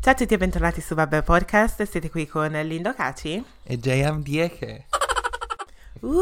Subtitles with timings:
[0.00, 4.22] Ciao a tutti e bentornati su Vabbè Podcast, siete qui con Lindo Caci e JM
[4.22, 4.86] Dieke.
[6.00, 6.16] Uh,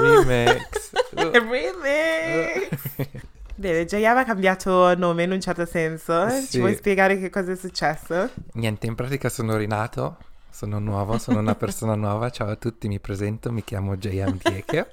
[0.00, 0.92] Remix.
[1.18, 2.68] Remix!
[3.56, 6.46] Bene, JM ha cambiato nome in un certo senso, Sì.
[6.50, 8.30] ci vuoi spiegare che cosa è successo?
[8.52, 10.16] Niente, in pratica sono rinato,
[10.48, 12.30] sono nuovo, sono una persona nuova.
[12.30, 14.86] Ciao a tutti, mi presento, mi chiamo JM Dieke.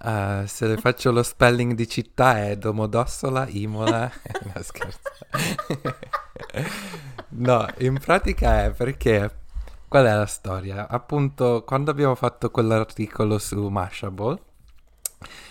[0.00, 4.10] Uh, se faccio lo spelling di città è Domodossola, Imola.
[4.54, 5.00] no, scherzo.
[7.30, 9.36] no, in pratica è perché.
[9.88, 10.86] Qual è la storia?
[10.88, 14.42] Appunto, quando abbiamo fatto quell'articolo su Mashable,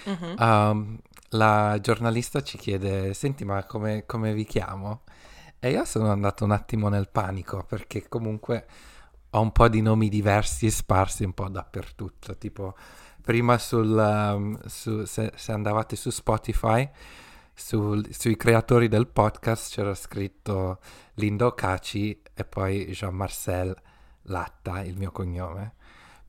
[0.05, 0.35] Mhm.
[0.39, 0.97] Um,
[1.31, 5.01] la giornalista ci chiede, senti ma come, come vi chiamo?
[5.59, 8.65] E io sono andato un attimo nel panico perché comunque
[9.31, 12.75] ho un po' di nomi diversi sparsi un po' dappertutto, tipo
[13.27, 16.89] prima sul, um, su- se, se andavate su Spotify,
[17.53, 20.79] sul- sui creatori del podcast c'era scritto
[21.15, 23.75] Lindo Caci e poi Jean-Marcel
[24.21, 25.73] Latta, il mio cognome.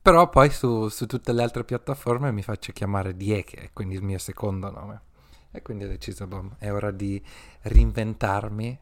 [0.01, 4.17] Però poi su, su tutte le altre piattaforme mi faccio chiamare Dieke, quindi il mio
[4.17, 5.01] secondo nome.
[5.51, 7.23] E quindi ho deciso, boh, è ora di
[7.61, 8.77] reinventarmi,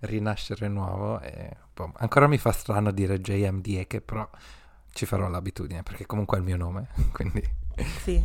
[0.00, 1.18] rinascere nuovo.
[1.18, 4.28] E, boh, ancora mi fa strano dire JM Dieke, però
[4.96, 7.42] ci farò l'abitudine, perché comunque è il mio nome, quindi...
[8.02, 8.14] Sì.
[8.14, 8.24] eh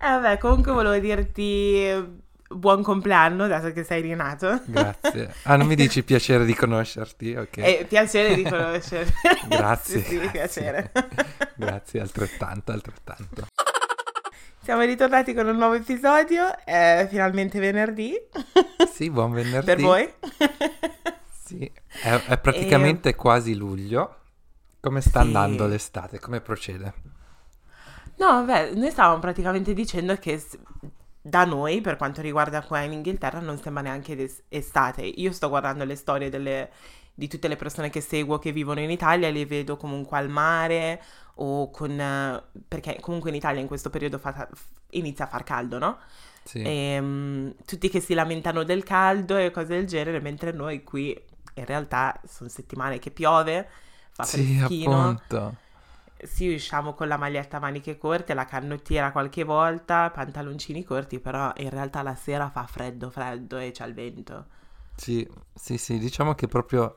[0.00, 4.60] vabbè, comunque volevo dirti buon compleanno, dato che sei rinato.
[4.66, 5.32] Grazie.
[5.44, 7.36] Ah, non mi dici piacere di conoscerti?
[7.36, 7.58] Ok.
[7.58, 9.12] È piacere di conoscerti.
[9.48, 10.02] Grazie.
[10.02, 10.30] sì, grazie.
[10.30, 10.92] piacere.
[11.54, 13.46] Grazie, altrettanto, altrettanto.
[14.64, 18.14] Siamo ritornati con un nuovo episodio, è finalmente venerdì
[18.92, 19.66] Sì, buon venerdì.
[19.66, 20.08] per voi.
[21.44, 21.70] Sì,
[22.02, 24.18] è, è praticamente quasi luglio.
[24.82, 25.22] Come sta Sì.
[25.22, 26.18] andando l'estate?
[26.20, 26.92] Come procede?
[28.16, 30.40] No, vabbè, noi stavamo praticamente dicendo che
[31.20, 35.02] da noi, per quanto riguarda qua in Inghilterra, non sembra neanche d'es- estate.
[35.02, 36.70] Io sto guardando le storie delle-
[37.14, 41.00] di tutte le persone che seguo che vivono in Italia, le vedo comunque al mare
[41.36, 42.42] o con...
[42.68, 44.48] perché comunque in Italia in questo periodo fa-
[44.90, 45.98] inizia a far caldo, no?
[46.44, 51.10] Sì, Ehm, tutti che si lamentano del caldo e cose del genere, mentre noi qui
[51.54, 53.68] in realtà sono settimane che piove,
[54.12, 55.18] fa sì, freschino.
[55.18, 55.56] appunto.
[56.24, 61.52] Sì, usciamo con la maglietta a maniche corte, la canottiera qualche volta, pantaloncini corti, però
[61.58, 64.46] in realtà la sera fa freddo, freddo e c'è il vento.
[64.94, 66.94] Sì, sì, sì, diciamo che proprio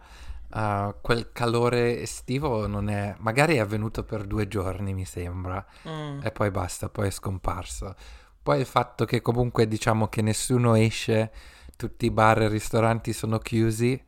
[0.50, 3.16] ah, quel calore estivo non è...
[3.20, 6.20] Magari è avvenuto per due giorni, mi sembra, Mm.
[6.20, 7.96] e poi basta, poi è scomparso.
[8.44, 11.32] Poi il fatto che comunque diciamo che nessuno esce,
[11.78, 14.00] tutti i bar e ristoranti sono chiusi,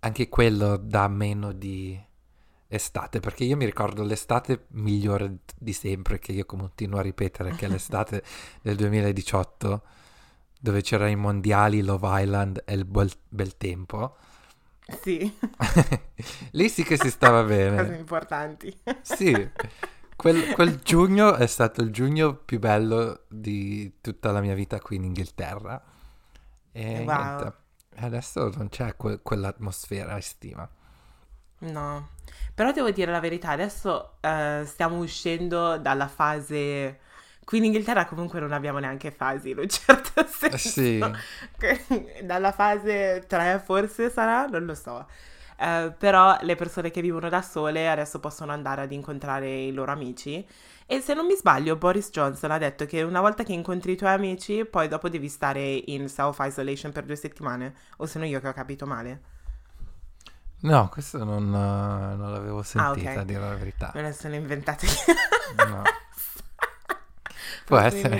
[0.00, 1.98] anche quello dà meno di
[2.68, 7.66] estate, perché io mi ricordo l'estate migliore di sempre, che io continuo a ripetere, che
[7.66, 8.22] è l'estate
[8.62, 9.82] del 2018,
[10.60, 14.16] dove c'erano i mondiali, Love Island e il bel, bel tempo.
[15.02, 15.32] Sì,
[16.52, 17.42] Lì sì che si stava
[17.74, 17.96] cose bene.
[17.96, 18.76] importanti.
[19.00, 19.50] Sì,
[20.16, 24.96] quel, quel giugno è stato il giugno più bello di tutta la mia vita qui
[24.96, 25.82] in Inghilterra.
[26.72, 27.08] E Wow.
[27.08, 27.54] niente,
[27.96, 30.68] adesso non c'è que- quell'atmosfera estiva.
[31.60, 32.10] No,
[32.54, 37.00] però devo dire la verità, adesso eh, stiamo uscendo dalla fase...
[37.44, 40.58] Qui in Inghilterra comunque non abbiamo neanche fasi, in un certo senso.
[40.58, 40.98] Sì,
[42.22, 45.06] Dalla fase 3 forse sarà, non lo so.
[45.58, 49.92] Eh, però le persone che vivono da sole adesso possono andare ad incontrare i loro
[49.92, 50.46] amici.
[50.86, 53.96] E se non mi sbaglio, Boris Johnson ha detto che una volta che incontri i
[53.96, 57.74] tuoi amici, poi dopo devi stare in self-isolation per due settimane.
[57.98, 59.36] O sono io che ho capito male?
[60.60, 63.16] No, questo non, eh, non l'avevo sentita, ok.
[63.18, 63.90] a dire la verità.
[63.94, 64.86] Me la sono inventata
[65.56, 65.82] No.
[67.66, 68.18] Può essere.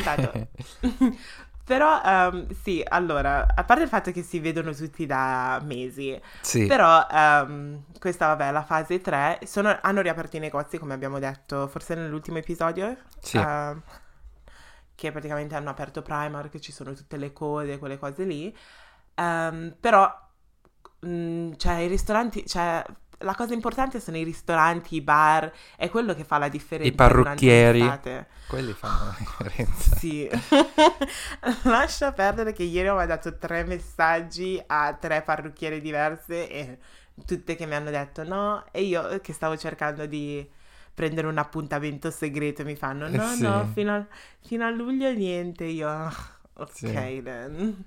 [1.64, 6.66] Però, ehm, sì, allora, a parte il fatto che si vedono tutti da mesi, Sì,
[6.66, 11.66] Però ehm, questa, vabbè, la fase 3, sono- hanno riaperto i negozi, come abbiamo detto,
[11.68, 13.82] forse nell'ultimo episodio, sì, ehm,
[14.94, 18.54] che praticamente hanno aperto Primark, ci sono tutte le code, quelle cose lì.
[19.14, 20.27] Ehm, però,
[21.00, 22.84] mh, cioè, i ristoranti, cioè,
[23.22, 26.92] la cosa importante sono i ristoranti, i bar, è quello che fa la differenza I
[26.92, 27.82] parrucchieri.
[28.46, 29.96] quelli fanno la differenza.
[30.00, 30.28] Sì,
[31.64, 36.78] lascia perdere che ieri ho mandato tre messaggi a tre parrucchiere diverse e
[37.24, 40.48] tutte che mi hanno detto no e io che stavo cercando di
[40.94, 43.44] prendere un appuntamento segreto mi fanno no Eh sì.
[43.44, 44.06] no fino a,
[44.40, 46.12] fino a luglio niente io "Ah,
[46.54, 47.12] ok Sì.
[47.22, 47.84] then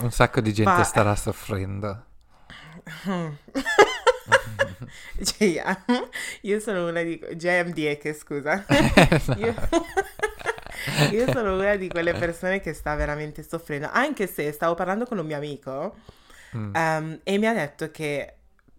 [0.00, 2.06] Un sacco di gente Ma- starà soffrendo.
[5.22, 6.08] Cioè, io-
[6.42, 9.38] io sono una di JMD che scusa Esatto.
[9.38, 9.54] Io,
[11.12, 15.18] Io sono una di quelle persone che sta veramente soffrendo, anche se stavo parlando con
[15.18, 15.96] un mio amico
[16.54, 16.74] Mm.
[16.74, 18.34] ehm, e mi ha detto che,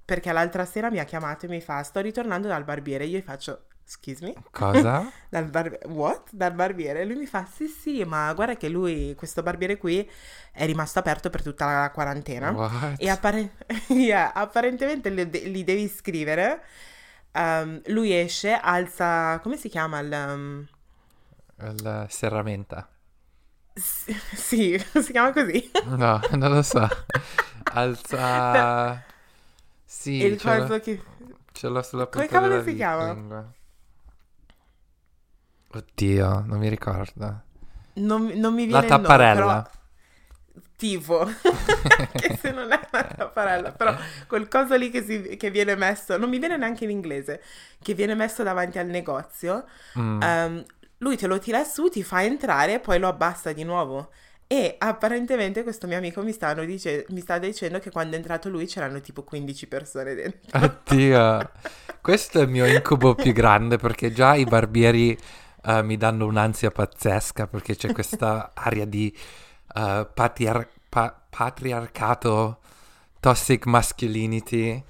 [0.06, 3.22] perché l'altra sera mi ha chiamato e mi fa, sto ritornando dal barbiere, io gli
[3.24, 4.36] faccio, excuse me?
[4.52, 5.14] Cosa?
[5.30, 6.30] Dal bar- what?
[6.32, 7.02] Dal barbiere?
[7.02, 10.08] E lui mi fa, sì sì, ma guarda che lui, questo barbiere qui,
[10.52, 12.58] è rimasto aperto per tutta la quarantena.
[12.58, 12.70] What?
[12.96, 13.52] E appare-
[13.90, 16.64] yeah, apparentemente li, de- li devi scrivere.
[17.32, 20.00] Ehm, lui esce, alza, come si chiama?
[20.00, 20.68] Il, um,
[21.84, 22.88] La serramenta.
[23.76, 24.06] s-
[24.36, 25.72] sì, si chiama così.
[25.82, 26.88] No, non lo so.
[27.72, 29.04] Alza...
[29.86, 31.02] Sì, il ce l'ho, coso che...
[31.52, 33.18] ce l'ho sulla Come punta cavolo della si chiama?
[33.18, 33.54] lingua.
[35.74, 37.42] Oddio, non mi ricordo.
[37.96, 39.62] Non, non mi La viene nome, tapparella.
[39.62, 39.82] però...
[40.76, 41.26] Tipo,
[42.14, 43.96] che se non è una tapparella, però
[44.28, 47.42] quel coso lì che, si- che viene messo, non mi viene neanche in inglese,
[47.82, 49.66] che viene messo davanti al negozio,
[49.98, 50.22] Mm.
[50.22, 50.66] ehm,
[50.98, 54.10] lui te lo tira su, ti fa entrare e poi lo abbassa di nuovo.
[54.46, 56.36] E apparentemente questo mio amico mi,
[56.66, 60.60] dice- mi sta dicendo che quando è entrato lui c'erano tipo 15 persone dentro.
[60.60, 61.52] Oddio,
[62.02, 65.18] questo è il mio incubo più grande perché già i barbieri
[65.66, 69.16] eh, mi danno un'ansia pazzesca perché c'è questa aria di
[69.76, 72.60] eh, patriar- pa- patriarcato,
[73.20, 74.84] toxic masculinity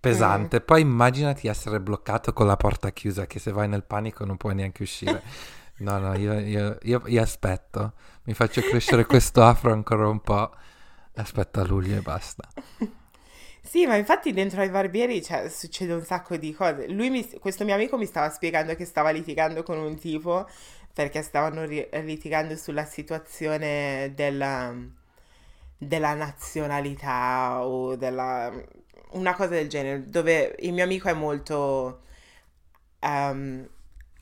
[0.00, 0.60] pesante.
[0.60, 4.54] Poi immaginati essere bloccato con la porta chiusa che se vai nel panico non puoi
[4.54, 5.22] neanche uscire.
[5.82, 10.52] No, no, io, io- io- io aspetto, mi faccio crescere questo afro ancora un po',
[11.16, 12.46] aspetto a luglio e basta.
[13.64, 16.88] Sì, ma infatti dentro ai barbieri cioè, succede un sacco di cose.
[16.88, 20.46] Lui mi- questo mio amico mi stava spiegando che stava litigando con un tipo
[20.92, 24.74] perché stavano ri- litigando sulla situazione della,
[25.76, 28.52] della nazionalità o della...
[29.12, 32.00] una cosa del genere, dove il mio amico è molto
[33.00, 33.66] um,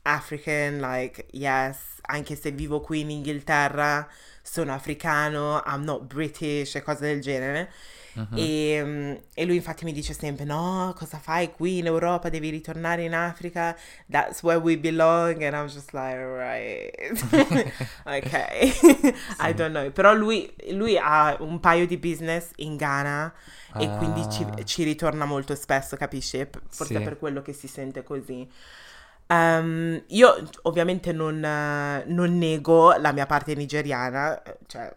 [0.03, 4.07] African, like, yes, anche se vivo qui in Inghilterra,
[4.41, 7.71] sono africano, I'm not British e cose del genere.
[8.13, 8.27] Mhm.
[8.37, 12.29] E, mm, e lui infatti mi dice sempre: No, cosa fai qui in Europa?
[12.29, 13.75] Devi ritornare in Africa.
[14.09, 15.41] That's where we belong.
[15.43, 16.91] And I'm just like, right.
[18.05, 18.31] ok,
[19.39, 19.89] I don't know.
[19.91, 23.33] Però lui, lui ha un paio di business in Ghana
[23.77, 24.63] e quindi ci, Ah.
[24.63, 26.45] ci ritorna molto spesso, capisci?
[26.69, 27.01] Forse Sì.
[27.01, 28.45] per quello che si sente così.
[29.27, 34.93] Ehm, io ovviamente non, non nego la mia parte nigeriana, cioè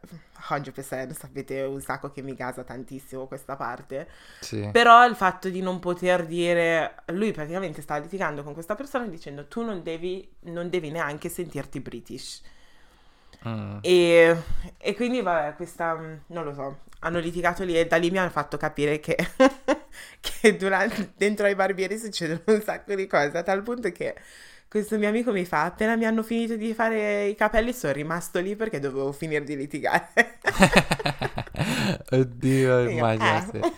[0.47, 4.09] 100%, sapete un sacco che mi gasa tantissimo questa parte,
[4.41, 4.71] Sì.
[4.71, 9.47] però il fatto di non poter dire, lui praticamente sta litigando con questa persona dicendo
[9.49, 12.43] tu non devi, non devi neanche sentirti British.
[13.45, 13.85] Mm.
[13.87, 14.35] E,
[14.79, 18.19] e quindi, vabbè, questa, mm, non lo so, hanno litigato lì e da lì mi
[18.19, 19.17] hanno fatto capire che,
[20.21, 24.17] che durante, dentro ai barbieri succedono un sacco di cose, a tal punto che
[24.75, 28.41] questo mio amico mi fa, appena mi hanno finito di fare i capelli sono rimasto
[28.41, 30.41] lì perché dovevo finire di litigare.
[32.13, 33.65] Oddio, Io, immaginati.
[33.65, 33.73] "Ah."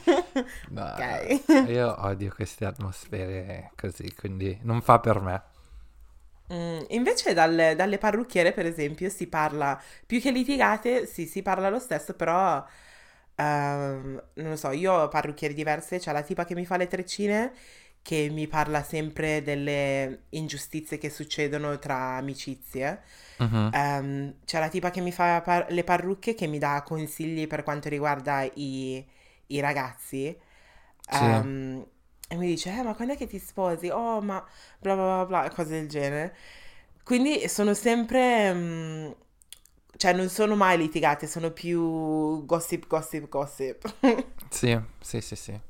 [0.68, 1.64] No, Ok.
[1.64, 5.42] io odio queste atmosfere così, quindi non fa per me.
[6.52, 11.68] Mm, invece dal- dalle parrucchiere, per esempio, si parla più che litigate, sì, si parla
[11.68, 12.64] lo stesso, però
[13.34, 16.86] ehm, non lo so, io ho parrucchiere diverse, c'è la tipa che mi fa le
[16.86, 17.52] treccine
[18.06, 23.02] che mi parla sempre delle ingiustizie che succedono tra amicizie.
[23.40, 23.72] Mhm.
[23.72, 27.64] Ehm, c'è la tipa che mi fa par- le parrucche che mi dà consigli per
[27.64, 29.04] quanto riguarda i,
[29.48, 30.36] i ragazzi.
[31.10, 31.24] Sì.
[31.24, 31.84] Ehm,
[32.28, 33.88] e mi dice, eh, ma quando è che ti sposi?
[33.88, 34.44] Oh, ma
[34.78, 36.36] bla bla bla bla, cose del genere.
[37.02, 39.10] Quindi sono sempre, mm,
[39.96, 43.94] cioè non sono mai litigate, sono più gossip, gossip, gossip.
[44.50, 45.60] Sì, sì, sì, sì.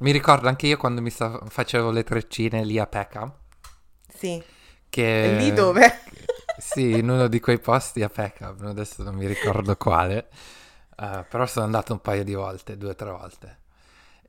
[0.00, 3.32] Mi ricordo anche io quando mi sta- facevo le treccine lì a Peckham,
[4.08, 4.44] Sì.
[4.88, 5.02] che...
[5.22, 6.02] Lì dove?
[6.56, 10.28] Sì, in uno di quei posti a Peckham, adesso non mi ricordo quale,
[10.98, 13.58] eh, però sono andato un paio di volte, due o tre volte.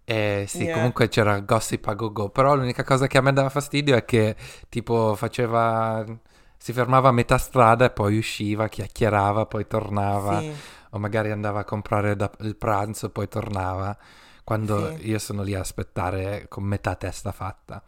[0.05, 0.69] E sì, Yeah.
[0.69, 4.35] comunque c'era gossip a go-go, però l'unica cosa che a me dava fastidio è che
[4.69, 6.05] tipo faceva,
[6.57, 10.55] si fermava a metà strada e poi usciva, chiacchierava, poi tornava, Sì,
[10.91, 13.97] o magari andava a comprare da- il pranzo, poi tornava,
[14.51, 15.00] quando Sì.
[15.00, 17.81] io sono lì a aspettare con metà testa fatta.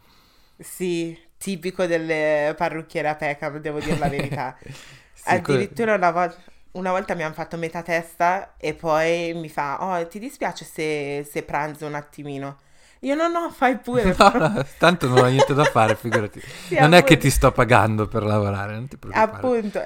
[0.57, 4.57] sì, tipico delle parrucchiere a Peckham, devo dire la verità.
[5.15, 6.43] Sì, Addirittura una, vol-
[6.73, 11.27] una volta mi hanno fatto metà testa e poi mi fa, oh, ti dispiace se,
[11.29, 12.59] se pranzo un attimino?
[13.01, 14.15] Io no, no, fai pure.
[14.17, 16.41] No, no, tanto non ho niente da fare, figurati.
[16.67, 17.17] Sì, non è che appunto.
[17.17, 19.51] ti sto pagando per lavorare, non ti preoccupare.
[19.51, 19.79] Appunto.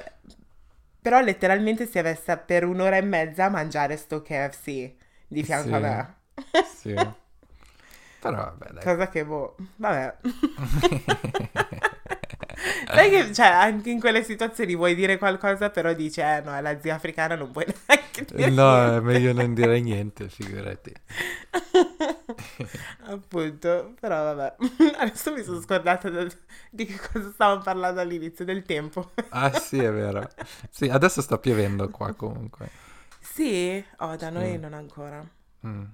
[1.00, 4.94] Però letteralmente si è messa per un'ora e mezza a mangiare sto KFC
[5.26, 5.80] di fianco a Sì.
[5.80, 6.16] me.
[6.76, 6.94] Sì.
[8.20, 8.82] Però vabbè, dai.
[8.84, 10.16] Cosa che boh, vabbè.
[12.90, 16.60] Sai che, cioè, anche in quelle situazioni vuoi dire qualcosa, però dici, eh no, è
[16.60, 18.96] la zia africana, non puoi neanche dire No, niente.
[18.96, 20.92] è meglio non dire niente, figurati.
[23.04, 24.56] Appunto, però vabbè.
[24.98, 26.26] Adesso mi sono scordata da-
[26.70, 29.12] di che cosa stavamo parlando all'inizio del tempo.
[29.30, 30.28] Ah sì, è vero.
[30.70, 32.68] Sì, adesso sta piovendo qua comunque.
[33.20, 33.82] Sì?
[33.98, 35.24] Oh, da noi non ancora.
[35.66, 35.84] Mm,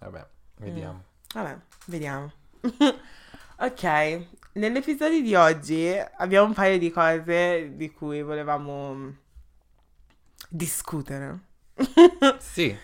[0.00, 0.26] Vabbè,
[0.56, 1.04] vediamo.
[1.34, 2.32] Vabbè, vediamo.
[3.58, 9.14] ok, nell'episodio di oggi abbiamo un paio di cose di cui volevamo
[10.48, 11.46] discutere.
[12.38, 12.76] Sì,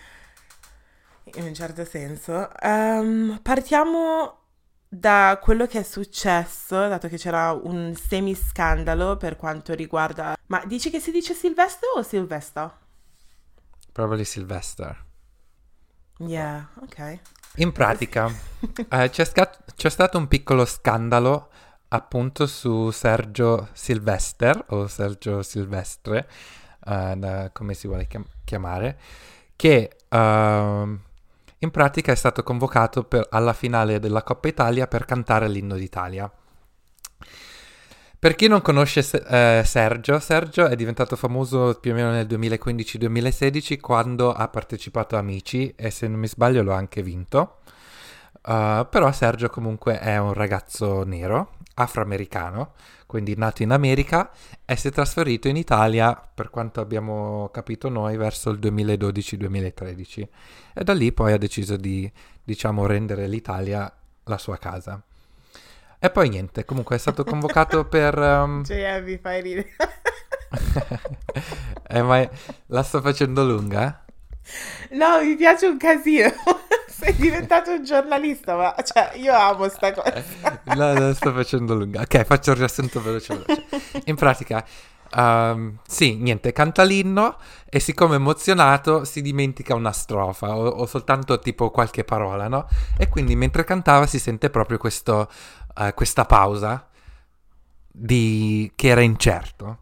[1.35, 2.49] In un certo senso.
[2.59, 4.39] Ehm, partiamo
[4.87, 10.37] da quello che è successo, dato che c'era un semiscandalo per quanto riguarda...
[10.47, 12.79] Ma dici che si dice Silvestro o Silvesta?
[13.95, 15.04] probably Sylvester.
[16.17, 17.19] Yeah, ok.
[17.57, 18.29] In pratica,
[18.89, 21.49] eh, c'è, sca- c'è stato un piccolo scandalo
[21.89, 26.27] appunto su Sergio Silvester o Sergio Silvestre,
[26.85, 28.97] eh, da- come si vuole chiam- chiamare,
[29.55, 30.99] che ehm,
[31.59, 36.29] in pratica è stato convocato per- alla finale della Coppa Italia per cantare l'inno d'Italia.
[38.25, 43.79] Per chi non conosce eh, Sergio, Sergio è diventato famoso più o meno nel 2015-2016
[43.79, 47.57] quando ha partecipato a Amici e se non mi sbaglio l'ho anche vinto.
[48.41, 52.73] Uh, però Sergio comunque è un ragazzo nero, afroamericano,
[53.05, 54.31] quindi nato in America
[54.65, 60.27] e si è trasferito in Italia, per quanto abbiamo capito noi, verso il 2012-2013
[60.73, 62.11] e da lì poi ha deciso di,
[62.43, 64.99] diciamo, rendere l'Italia la sua casa.
[66.05, 68.15] E poi niente, comunque è stato convocato per...
[68.15, 69.71] um, Cioè, mi fai ridere.
[71.89, 72.29] eh, ma
[72.67, 74.05] la sto facendo lunga?
[74.91, 76.31] No, mi piace un casino.
[76.87, 80.23] Sei diventato un giornalista, ma cioè, io amo sta cosa.
[80.75, 82.01] No, la sto facendo lunga.
[82.01, 83.65] Ok, faccio il riassunto veloce veloce.
[84.05, 84.63] In pratica,
[85.09, 91.39] ehm, sì, niente, canta l'inno e siccome emozionato si dimentica una strofa o, o soltanto
[91.39, 92.67] tipo qualche parola, no?
[92.95, 95.27] E quindi mentre cantava si sente proprio questo,
[95.77, 96.87] eh, questa pausa
[97.91, 98.71] di...
[98.75, 99.79] che era incerto.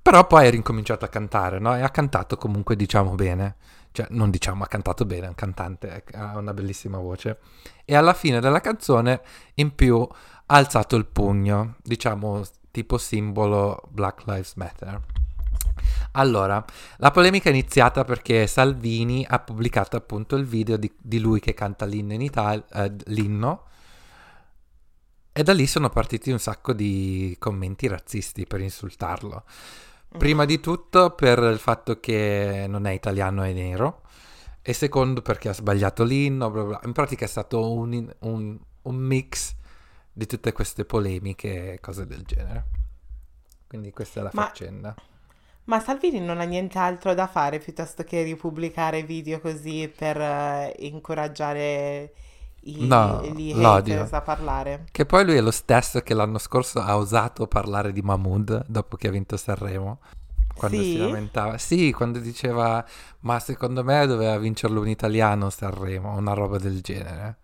[0.00, 1.76] Però poi ha ricominciato a cantare, no?
[1.76, 3.56] E ha cantato comunque, diciamo, bene.
[3.92, 7.38] Cioè, non diciamo, ha cantato bene, è un cantante, ha una bellissima voce.
[7.84, 9.20] E alla fine della canzone,
[9.54, 15.00] in più, ha alzato il pugno, diciamo, tipo simbolo Black Lives Matter.
[16.12, 16.64] Allora,
[16.98, 21.54] la polemica è iniziata perché Salvini ha pubblicato appunto il video di, di lui che
[21.54, 23.64] canta l'inno in Italia, eh, l'inno,
[25.38, 29.44] e da lì sono partiti un sacco di commenti razzisti per insultarlo.
[30.18, 34.02] Prima di tutto per il fatto che non è italiano e nero,
[34.60, 36.80] e secondo perché ha sbagliato l'inno, bla bla.
[36.86, 39.54] In pratica è stato un, un- un mix
[40.12, 42.64] di tutte queste polemiche e cose del genere.
[43.68, 44.92] Quindi questa è la Ma- faccenda.
[45.66, 52.12] Ma Salvini non ha nient'altro da fare piuttosto che ripubblicare video così per eh, incoraggiare
[52.76, 53.94] i, No, gli l'odio.
[53.94, 54.84] haters a parlare.
[54.90, 58.96] Che poi lui è lo stesso che l'anno scorso ha osato parlare di Mahmood dopo
[58.96, 60.00] che ha vinto Sanremo.
[60.54, 60.96] Quando si Sì?
[60.98, 61.56] lamentava.
[61.58, 62.84] Sì, quando diceva
[63.20, 67.36] ma secondo me doveva vincerlo un italiano Sanremo, una roba del genere.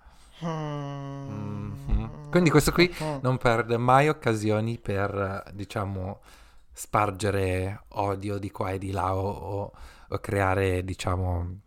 [0.45, 1.73] Mm.
[1.87, 2.11] Mhm.
[2.31, 3.17] Quindi questo qui Mm.
[3.23, 6.21] non perde mai occasioni per, diciamo,
[6.73, 9.71] spargere odio di qua e di là o-
[10.09, 11.59] o creare, diciamo,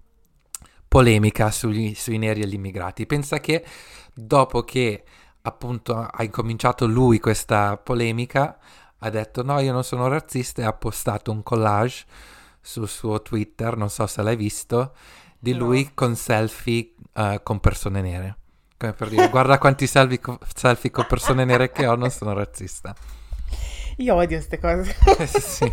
[0.97, 3.05] polemica sugli- sui neri e gli immigrati.
[3.05, 3.63] Pensa che
[4.13, 5.03] dopo che
[5.43, 8.57] appunto ha incominciato lui questa polemica,
[8.97, 12.03] ha detto no, io non sono razzista e ha postato un collage
[12.59, 14.95] sul suo Twitter, non so se l'hai visto,
[15.37, 15.59] di No.
[15.59, 18.37] lui con selfie eh, con persone nere.
[18.75, 22.33] Come per dire, guarda quanti selfie, co- selfie con persone nere che ho, non sono
[22.33, 22.95] razzista.
[23.97, 24.95] Io odio queste cose.
[25.39, 25.63] sì.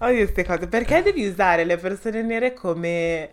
[0.00, 0.66] Odio queste cose.
[0.66, 3.30] Perché devi usare le persone nere come...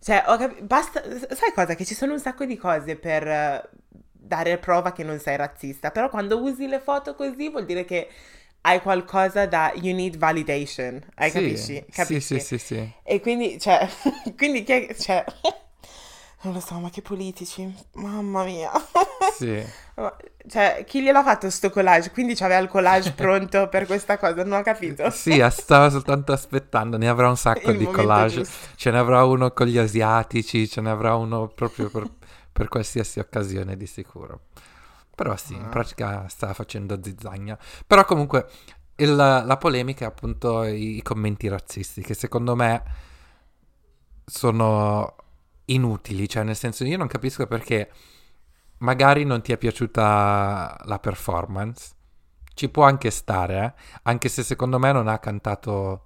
[0.00, 1.02] Cioè, ho capi- basta...
[1.34, 1.74] Sai cosa?
[1.74, 3.68] Che ci sono un sacco di cose per eh,
[4.12, 5.90] dare prova che non sei razzista.
[5.90, 8.08] Però quando usi le foto così vuol dire che
[8.62, 9.72] hai qualcosa da...
[9.74, 11.04] You need validation.
[11.14, 11.84] Hai Sì, capisci?
[11.88, 12.38] Sì, Capisci?
[12.38, 12.92] sì, sì, sì.
[13.02, 13.88] E quindi, cioè...
[14.36, 14.94] quindi che...
[14.98, 15.24] Cioè...
[16.42, 17.72] Non lo so, ma che politici.
[17.94, 18.70] Mamma mia.
[19.36, 19.62] Sì.
[20.48, 22.10] Cioè, chi gliel'ha fatto sto collage?
[22.12, 25.10] Quindi c'aveva il collage pronto per questa cosa, non ho capito.
[25.10, 28.36] Sì, stava soltanto aspettando, ne avrà un sacco Il di collage.
[28.44, 28.66] giusto.
[28.76, 32.08] Ce ne avrà uno con gli asiatici, ce ne avrà uno proprio per,
[32.50, 34.42] per qualsiasi occasione di sicuro.
[35.14, 35.68] Però sì, in Ah.
[35.68, 37.58] pratica stava facendo zizzagna.
[37.86, 38.48] Però comunque
[38.96, 42.82] il- la polemica è appunto i, i commenti razzisti, che secondo me
[44.24, 45.14] sono
[45.68, 46.28] inutili.
[46.28, 47.90] Cioè, nel senso, io non capisco perché
[48.78, 51.94] magari non ti è piaciuta la performance.
[52.54, 54.00] ci può anche stare, eh?
[54.02, 56.02] anche se secondo me non ha cantato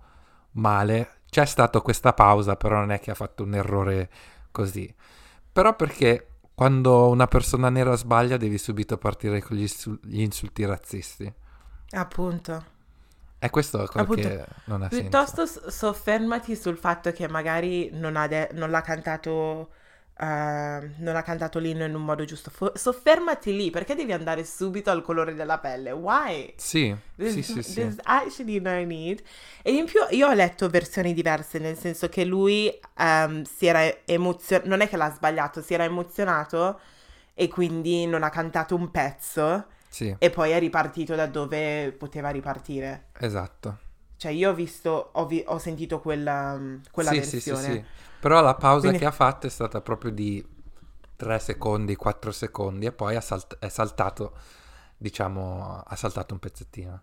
[0.53, 1.21] male.
[1.31, 4.11] C'è stata questa pausa, però non è che ha fatto un errore
[4.51, 4.95] così.
[5.51, 9.67] Però perché quando una persona nera sbaglia devi subito partire con gli,
[10.03, 11.33] gli insulti razzisti.
[11.93, 12.65] Appunto.
[13.45, 15.61] E questo è quello Appunto, che non ha piuttosto senso.
[15.61, 19.71] Piuttosto soffermati sul fatto che magari non, de- non l'ha cantato
[20.15, 22.51] Uh, non ha cantato l'inno in un modo giusto.
[22.51, 25.91] Fo- soffermati lì, perché devi andare subito al colore della pelle?
[25.91, 26.53] Why?
[26.57, 27.97] Sì, there's, sì, sì, sì.
[28.05, 29.21] Actually no need.
[29.63, 33.81] E in più io ho letto versioni diverse, nel senso che lui um, si era
[34.05, 36.79] emozionato, non è che l'ha sbagliato, si era emozionato
[37.35, 40.17] e quindi non ha cantato un pezzo sì.
[40.19, 43.09] e poi è ripartito da dove poteva ripartire.
[43.19, 43.79] Esatto.
[44.17, 46.59] Cioè io ho visto, ho, vi- ho sentito quella,
[46.91, 47.61] quella sì, versione.
[47.61, 47.85] Sì, sì, sì.
[48.19, 48.99] Però la pausa Quindi...
[48.99, 50.43] che ha fatto è stata proprio di
[51.17, 54.33] 3 secondi, 4 secondi e poi salt- è saltato,
[54.97, 57.03] diciamo, ha saltato un pezzettino.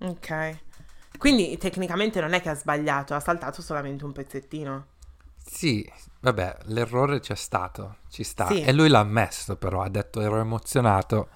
[0.00, 0.58] Ok.
[1.16, 4.86] Quindi tecnicamente non è che ha sbagliato, ha saltato solamente un pezzettino.
[5.36, 8.48] Sì, vabbè, l'errore c'è stato, ci sta.
[8.48, 8.60] Sì.
[8.60, 11.28] E lui l'ha ammesso però, ha detto ero emozionato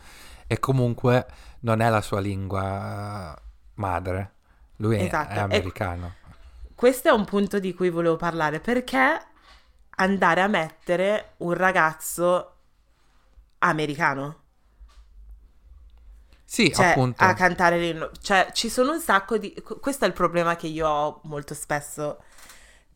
[0.46, 1.26] e comunque
[1.60, 3.36] non è la sua lingua
[3.74, 4.32] madre.
[4.76, 5.32] Lui esatto.
[5.32, 6.14] è, americano.
[6.24, 9.20] E questo è un punto di cui volevo parlare perché
[9.96, 12.54] andare a mettere un ragazzo
[13.58, 14.42] americano.
[16.44, 17.24] Sì, cioè, appunto.
[17.24, 18.10] A cantare l'inno.
[18.20, 19.52] Cioè, ci sono un sacco di...
[19.80, 22.22] Questo è il problema che io ho molto spesso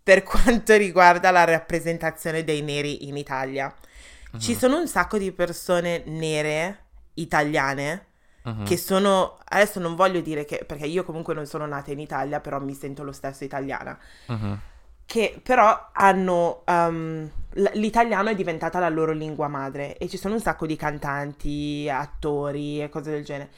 [0.02, 3.74] per quanto riguarda la rappresentazione dei neri in Italia.
[4.32, 4.38] Uh-huh.
[4.38, 4.58] Ci mhm.
[4.58, 8.06] sono un sacco di persone nere italiane
[8.44, 8.62] uh-huh.
[8.62, 12.40] che sono, adesso non voglio dire che, perché io comunque non sono nata in Italia,
[12.40, 14.58] però mi sento lo stesso italiana, uh-huh.
[15.06, 17.30] che però hanno, um,
[17.74, 22.82] l'italiano è diventata la loro lingua madre e ci sono un sacco di cantanti, attori
[22.82, 23.50] e cose del genere.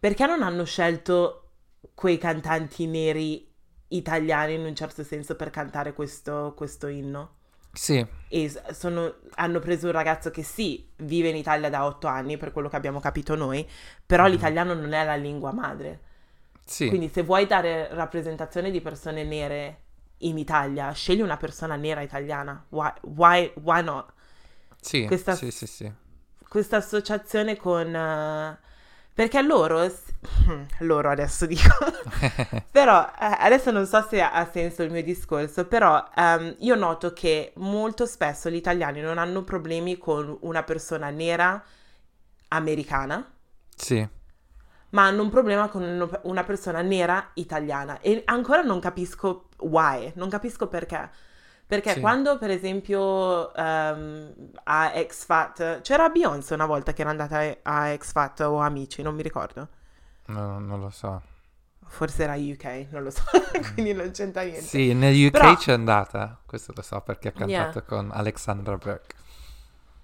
[0.00, 1.50] Perché non hanno scelto
[1.94, 3.46] quei cantanti neri
[3.88, 7.34] italiani in un certo senso per cantare questo, questo inno?
[7.72, 8.04] Sì.
[8.28, 12.52] E sono, hanno preso un ragazzo che sì, vive in Italia da otto anni, per
[12.52, 13.68] quello che abbiamo capito noi,
[14.04, 14.30] però mm.
[14.30, 16.00] l'italiano non è la lingua madre.
[16.64, 16.88] Sì.
[16.88, 19.82] Quindi se vuoi dare rappresentazione di persone nere
[20.18, 22.64] in Italia, scegli una persona nera italiana.
[22.68, 24.12] Why, why, why not?
[24.80, 25.92] Sì, questa, sì, sì, sì.
[26.48, 27.94] Questa associazione con...
[27.94, 28.68] Uh,
[29.20, 29.86] perché loro,
[30.80, 31.68] loro adesso dico,
[32.72, 37.12] però eh, adesso non so se ha senso il mio discorso, però um, io noto
[37.12, 41.62] che molto spesso gli italiani non hanno problemi con una persona nera
[42.48, 43.30] americana.
[43.76, 44.08] Sì.
[44.92, 50.30] Ma hanno un problema con una persona nera italiana e ancora non capisco why, non
[50.30, 51.10] capisco perché.
[51.70, 52.00] Perché sì.
[52.00, 54.32] quando, per esempio, um,
[54.64, 59.02] a X Fat, c'era Beyoncé una volta che era andata a X Fat o Amici,
[59.02, 59.68] non mi ricordo.
[60.26, 61.22] No, non lo so.
[61.86, 63.22] Forse era UK, non lo so,
[63.74, 64.62] quindi non c'entra niente.
[64.62, 65.54] Sì, nel UK Però...
[65.54, 67.86] c'è andata, questo lo so perché ha cantato yeah.
[67.86, 69.14] con Alexandra Burke.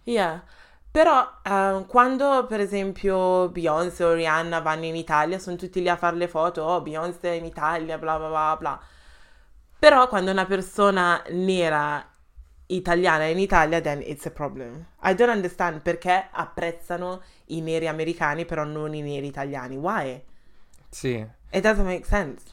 [0.05, 0.45] Yeah.
[0.89, 5.97] Però uh, quando per esempio Beyoncé o Rihanna vanno in Italia, sono tutti lì a
[5.97, 8.81] fare le foto, oh Beyoncé in Italia, bla bla bla bla.
[9.79, 12.05] Però quando una persona nera
[12.67, 14.87] italiana è in Italia, then it's a problem.
[15.03, 19.77] I don't understand perché apprezzano i neri americani, però non i neri italiani.
[19.77, 20.23] Why?
[20.89, 21.27] Sì.
[21.51, 22.45] It doesn't make sense.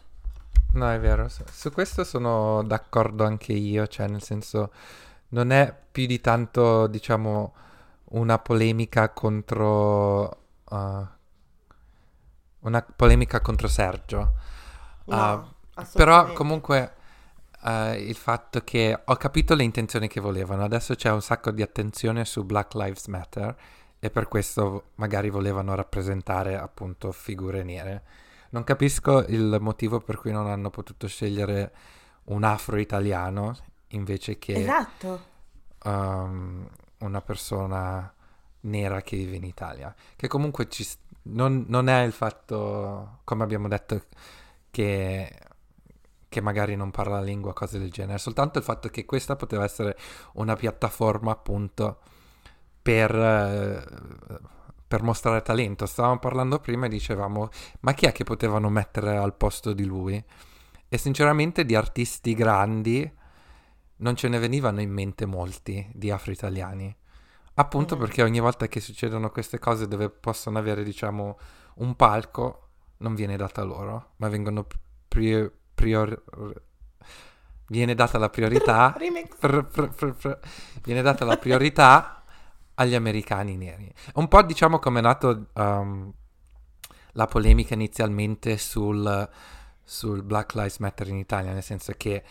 [0.74, 1.28] No, è vero.
[1.30, 4.72] Su questo sono d'accordo anche io, cioè nel senso
[5.30, 7.54] non è più di tanto, diciamo,
[8.06, 10.42] una polemica contro...
[10.70, 11.08] Uh,
[12.60, 14.34] una polemica contro Sergio.
[15.06, 16.94] No, uh, però comunque
[17.64, 21.62] uh, il fatto che ho capito le intenzioni che volevano, adesso c'è un sacco di
[21.62, 23.56] attenzione su Black Lives Matter
[24.00, 28.04] e per questo magari volevano rappresentare appunto figure nere.
[28.50, 31.74] Non capisco il motivo per cui non hanno potuto scegliere
[32.26, 33.56] un afro-italiano
[33.90, 35.24] invece che esatto.
[35.86, 36.68] um,
[37.00, 38.14] una persona
[38.62, 39.94] nera che vive in Italia.
[40.16, 40.88] Che comunque ci,
[41.24, 44.04] non, non, è il fatto, come abbiamo detto,
[44.70, 45.32] che
[46.34, 49.64] che magari non parla la lingua, cose del genere, soltanto il fatto che questa poteva
[49.64, 49.96] essere
[50.34, 52.00] una piattaforma appunto
[52.82, 53.86] per, eh,
[54.88, 55.86] per mostrare talento.
[55.86, 57.50] Stavamo parlando prima e dicevamo,
[57.82, 60.22] ma chi è che potevano mettere al posto di lui?
[60.90, 63.12] E sinceramente di artisti grandi
[63.98, 66.96] non ce ne venivano in mente molti di afro-italiani.
[67.56, 68.00] Appunto mm.
[68.00, 71.38] perché ogni volta che succedono queste cose dove possono avere, diciamo,
[71.76, 74.66] un palco, non viene data loro, ma vengono
[75.08, 76.24] pri- prior...
[77.68, 78.96] viene data la priorità
[79.38, 80.40] fr, fr, fr,
[80.84, 82.24] viene data la priorità
[82.76, 83.94] agli americani neri.
[84.16, 86.12] Un po' diciamo come è nato um,
[87.14, 89.30] la polemica inizialmente sul,
[89.84, 92.24] sul Black Lives Matter in Italia, nel senso che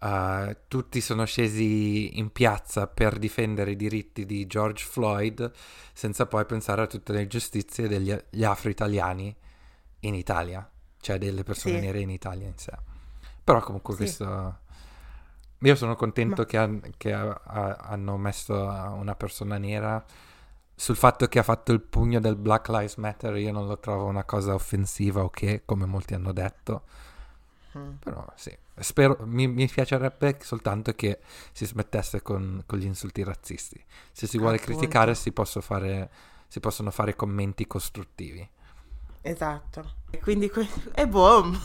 [0.00, 5.50] uh, tutti sono scesi in piazza per difendere i diritti di George Floyd
[5.92, 9.34] senza poi pensare a tutte le ingiustizie degli afro-italiani
[10.00, 10.68] in Italia,
[11.02, 11.80] cioè delle persone sì.
[11.84, 12.72] nere in Italia in sé.
[13.44, 13.98] Però comunque sì.
[13.98, 14.60] questo...
[15.58, 16.46] Io sono contento Ma...
[16.46, 20.02] che, han, che ha, ha, hanno messo una persona nera
[20.74, 24.06] sul fatto che ha fatto il pugno del Black Lives Matter io non lo trovo
[24.06, 26.82] una cosa offensiva o che, come molti hanno detto.
[27.76, 27.92] Mm.
[28.00, 31.20] Però sì, Spero, mi, mi, piacerebbe soltanto che
[31.52, 33.82] si smettesse con, con gli insulti razzisti.
[34.10, 34.78] Se si vuole Appunto.
[34.78, 36.10] criticare si, fare,
[36.48, 38.48] si, possono fare commenti costruttivi.
[39.20, 40.00] Esatto.
[40.20, 41.58] Quindi que- è boom.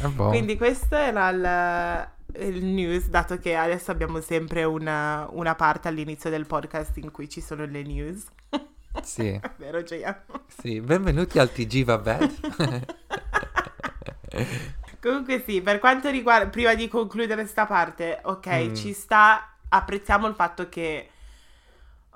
[0.00, 0.28] È boom.
[0.30, 6.30] Quindi questo era il, il, news, dato che adesso abbiamo sempre una, una parte all'inizio
[6.30, 8.24] del podcast in cui ci sono le news.
[9.02, 9.38] Sì.
[9.58, 10.24] Vero Gia?
[10.46, 12.30] Sì, benvenuti al TG Vabbè.
[15.00, 18.74] Comunque sì, per quanto riguarda, prima di concludere questa parte, ok, mm.
[18.74, 21.10] ci sta, apprezziamo il fatto che,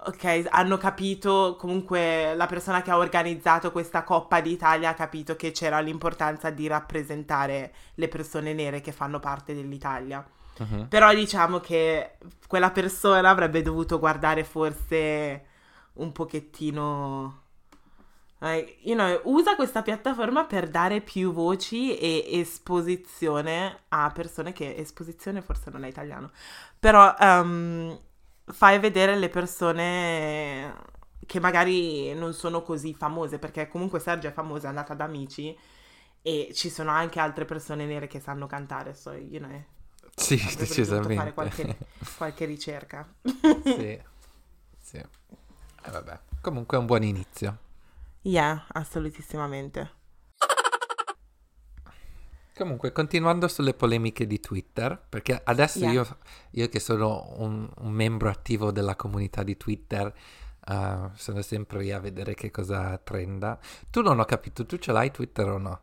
[0.06, 5.50] ok, hanno capito, comunque la persona che ha organizzato questa Coppa d'Italia ha capito che
[5.50, 10.26] c'era l'importanza di rappresentare le persone nere che fanno parte dell'Italia.
[10.58, 10.88] Uh-huh.
[10.88, 15.44] Però diciamo che quella persona avrebbe dovuto guardare forse
[15.94, 17.42] un pochettino
[18.40, 24.76] Uh, you know, usa questa piattaforma per dare più voci e esposizione a persone che
[24.76, 26.30] esposizione forse non è italiano,
[26.78, 28.00] però um,
[28.52, 30.74] fai vedere le persone
[31.26, 35.56] che magari non sono così famose, perché comunque Sergio è famosa, è andata da amici
[36.22, 39.64] e ci sono anche altre persone nere che sanno cantare, so, you know,
[40.14, 41.14] sì, decisamente.
[41.14, 41.76] fare qualche,
[42.16, 43.08] qualche ricerca.
[43.64, 44.00] sì,
[44.80, 44.96] sì.
[44.96, 47.58] Eh, vabbè, comunque è un buon inizio.
[48.22, 49.98] Yeah, assolutissimamente.
[52.60, 55.92] Comunque, continuando sulle polemiche di Twitter, perché adesso yeah.
[55.92, 56.16] io,
[56.50, 60.12] io, che sono un, un, membro attivo della comunità di Twitter,
[60.66, 63.58] uh, sono sempre lì a vedere che cosa trenda.
[63.88, 65.80] Tu non ho capito, tu ce l'hai Twitter o no?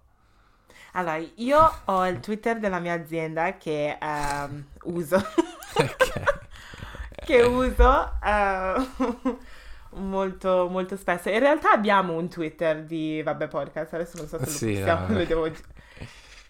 [0.92, 5.18] Allora, io ho il Twitter della mia azienda che um, uso.
[7.26, 8.12] che uso.
[8.22, 9.38] Uh,
[9.98, 11.30] molto, molto spesso.
[11.30, 15.08] In realtà abbiamo un Twitter di Vabbè Podcast, adesso non so se lo sì, possiamo,
[15.08, 15.18] no.
[15.18, 15.52] lo devo...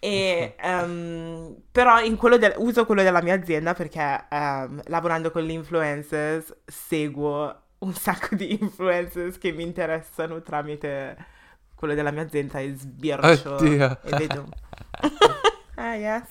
[0.00, 2.00] E, um, però
[2.38, 8.34] de- uso quello della mia azienda perché um, lavorando con gli influencers seguo un sacco
[8.34, 11.16] di influencers che mi interessano tramite
[11.74, 13.98] quello della mia azienda e sbircio Oddio.
[14.02, 14.48] e vedo.
[15.80, 16.24] Ah yes.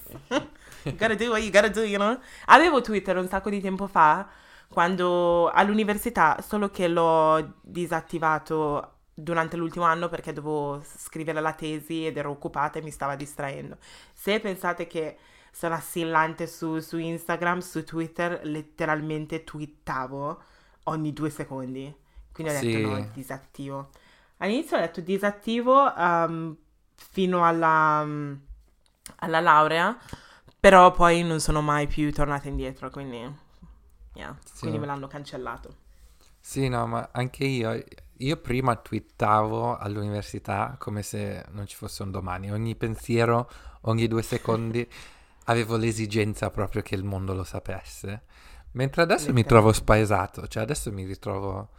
[0.84, 2.20] You gotta do what you gotta do you know?
[2.48, 4.28] Avevo Twitter un sacco di tempo fa
[4.68, 12.18] quando all'università, solo che l'ho disattivato durante l'ultimo anno perché dovevo scrivere la tesi ed
[12.18, 13.78] ero occupata e mi stava distraendo.
[14.14, 15.18] Se pensate che
[15.52, 20.42] sono assillante su, su Instagram, su Twitter, letteralmente twittavo
[20.84, 21.94] ogni due secondi.
[22.32, 22.84] Quindi ho detto sì.
[22.84, 23.90] no, disattivo.
[24.38, 26.56] All'inizio ho detto disattivo um,
[26.94, 28.40] fino alla, um,
[29.16, 29.98] alla laurea,
[30.60, 33.46] però poi non sono mai più tornata indietro, quindi
[34.18, 34.36] Yeah.
[34.44, 34.62] Sì.
[34.62, 35.76] Quindi me l'hanno cancellato.
[36.40, 37.84] Sì, no, ma anche io.
[38.20, 42.52] Io prima twittavo all'università come se non ci fosse un domani.
[42.52, 43.50] Ogni pensiero,
[43.82, 44.88] ogni due secondi
[45.46, 48.24] avevo l'esigenza proprio che il mondo lo sapesse.
[48.72, 51.70] Mentre adesso mi trovo spaesato, cioè adesso mi ritrovo...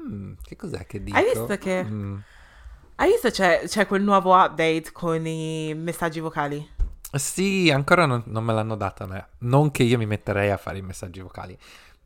[0.00, 1.16] Hmm, che cos'è che dico?
[1.16, 1.84] Hai visto che...
[1.84, 2.18] Mm.
[2.96, 6.66] Hai visto c'è, c'è, quel nuovo update con i messaggi vocali?
[7.12, 9.28] Sì, ancora non, non me l'hanno data a me.
[9.38, 11.56] Non che io mi metterei a fare i messaggi vocali.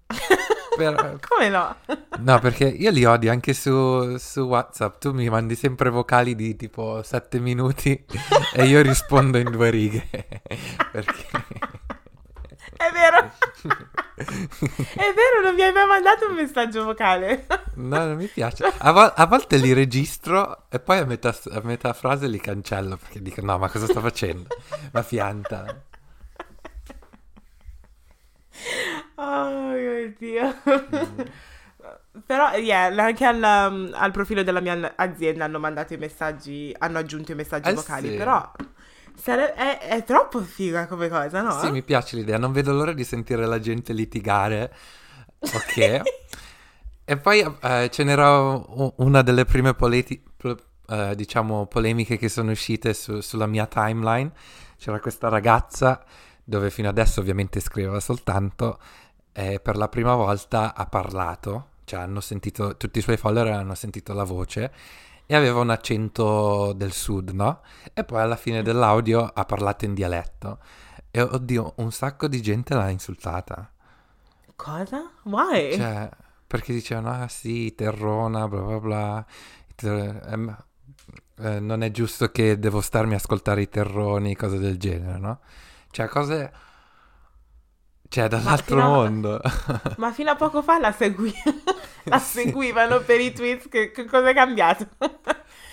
[0.76, 1.18] Per...
[1.28, 1.76] Come no?
[2.18, 4.98] no, perché io li odio anche su, su, WhatsApp.
[4.98, 8.04] Tu mi mandi sempre vocali di tipo 7 minuti
[8.54, 10.08] e io rispondo in due righe.
[10.92, 11.26] perché...
[12.76, 13.32] È vero.
[14.16, 17.46] È vero, non mi hai mai mandato un messaggio vocale.
[17.74, 18.64] no, non mi piace.
[18.78, 22.96] A, vo- a volte li registro e poi a metà, a metà frase li cancello
[22.96, 24.48] perché dico no, ma cosa sto facendo?
[24.92, 25.82] Ma fianta.
[29.22, 30.54] Oh mio Dio.
[30.68, 31.20] Mm.
[32.26, 36.98] Però, yeah, anche al, um, al, profilo della mia azienda hanno mandato i messaggi, hanno
[36.98, 38.16] aggiunto i messaggi eh vocali, sì.
[38.16, 38.50] però
[39.14, 41.58] sare- è, è, troppo figa come cosa, no?
[41.58, 44.74] Sì, mi piace l'idea, non vedo l'ora di sentire la gente litigare.
[45.38, 46.02] Ok.
[47.04, 48.38] e poi uh, ce n'era
[48.96, 54.32] una delle prime politi- uh, diciamo, polemiche che sono uscite su- sulla mia timeline.
[54.76, 56.04] C'era questa ragazza
[56.42, 58.78] dove fino adesso ovviamente scriveva soltanto
[59.32, 63.74] eh, per la prima volta ha parlato, cioè hanno sentito, tutti i suoi follower hanno
[63.74, 64.72] sentito la voce
[65.26, 67.60] e aveva un accento del sud, no?
[67.94, 70.58] E poi alla fine dell'audio ha parlato in dialetto.
[71.10, 73.70] E oddio, un sacco di gente l'ha insultata.
[74.56, 75.10] Cosa?
[75.22, 75.74] Why?
[75.76, 76.08] Cioè,
[76.46, 79.26] perché dicevano, ah sì, terrona, bla bla bla.
[79.76, 80.56] Ter- ehm,
[81.38, 85.40] eh, non è giusto che devo starmi a ascoltare i terroni, cose del genere, no?
[85.90, 86.52] Cioè, cose...
[88.10, 89.40] Cioè, dall'altro fino a- mondo.
[89.98, 91.32] Ma fino a poco fa la, segui-
[92.04, 92.40] la Sì.
[92.42, 93.68] seguivano per i tweets.
[93.68, 94.86] Che, che cosa è cambiato?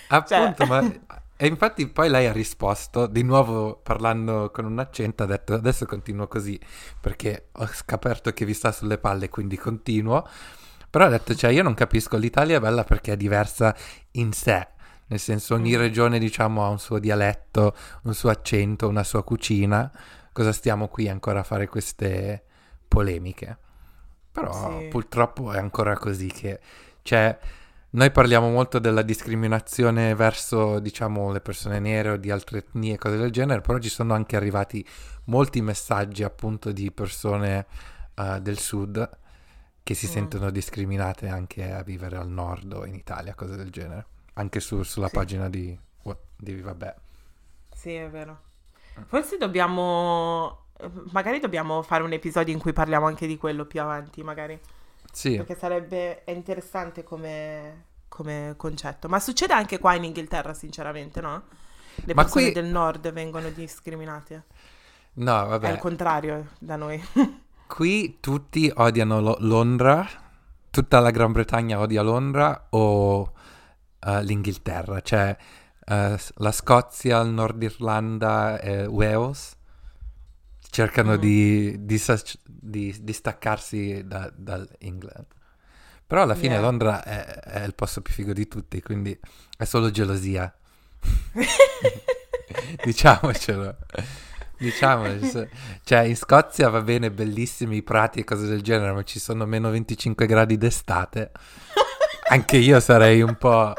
[0.08, 0.92] Appunto, Cioè- ma...
[1.40, 5.86] E infatti poi lei ha risposto, di nuovo parlando con un accento, ha detto adesso
[5.86, 6.58] continuo così,
[7.00, 10.26] perché ho scoperto che vi sta sulle palle, quindi continuo.
[10.90, 13.72] Però ha detto, cioè, io non capisco, l'Italia è bella perché è diversa
[14.12, 14.66] in sé,
[15.06, 15.78] nel senso ogni Mm.
[15.78, 17.72] regione, diciamo, ha un suo dialetto,
[18.02, 19.88] un suo accento, una sua cucina.
[20.38, 22.44] Cosa stiamo qui ancora a fare queste
[22.86, 23.58] polemiche?
[24.30, 24.86] Però Sì.
[24.88, 26.60] purtroppo è ancora così che,
[27.02, 27.36] cioè,
[27.90, 32.98] noi parliamo molto della discriminazione verso, diciamo, le persone nere o di altre etnie e
[32.98, 34.86] cose del genere, però ci sono anche arrivati
[35.24, 37.66] molti messaggi appunto di persone
[38.14, 39.10] eh, del sud
[39.82, 40.10] che si Mm.
[40.10, 44.06] sentono discriminate anche a vivere al nord o in Italia, cose del genere.
[44.34, 45.16] Anche su- sulla Sì.
[45.16, 45.76] pagina di,
[46.36, 46.94] di Vabbè.
[47.74, 48.40] Sì, è vero.
[49.06, 50.64] Forse dobbiamo.
[51.10, 54.58] Magari dobbiamo fare un episodio in cui parliamo anche di quello più avanti, magari.
[55.10, 59.08] Sì, Perché sarebbe interessante come, come concetto.
[59.08, 61.42] Ma succede anche qua in Inghilterra, sinceramente, no?
[62.04, 64.44] Le Ma persone qui- del nord vengono discriminate.
[65.14, 65.78] no, È il vabbè.
[65.78, 67.02] contrario da noi.
[67.66, 70.06] Qui tutti odiano Lo- Londra,
[70.70, 73.32] tutta la Gran Bretagna odia Londra o
[74.00, 75.36] eh, l'Inghilterra, cioè
[76.18, 79.56] s- la Scozia, il Nord Irlanda e Wales
[80.70, 81.20] cercano Mm.
[81.20, 82.02] di, di
[82.44, 85.26] di- di staccarsi da- dall'England.
[86.06, 86.62] Però alla fine Yeah.
[86.62, 89.18] Londra è, è il posto più figo di tutti, quindi
[89.56, 90.52] è solo gelosia.
[92.84, 93.76] Diciamocelo.
[94.58, 95.48] Diciamocelo.
[95.84, 99.44] Cioè, in Scozia va bene, bellissimi i prati e cose del genere, ma ci sono
[99.46, 101.30] meno 25 gradi d'estate.
[102.30, 103.74] Anche io sarei un po',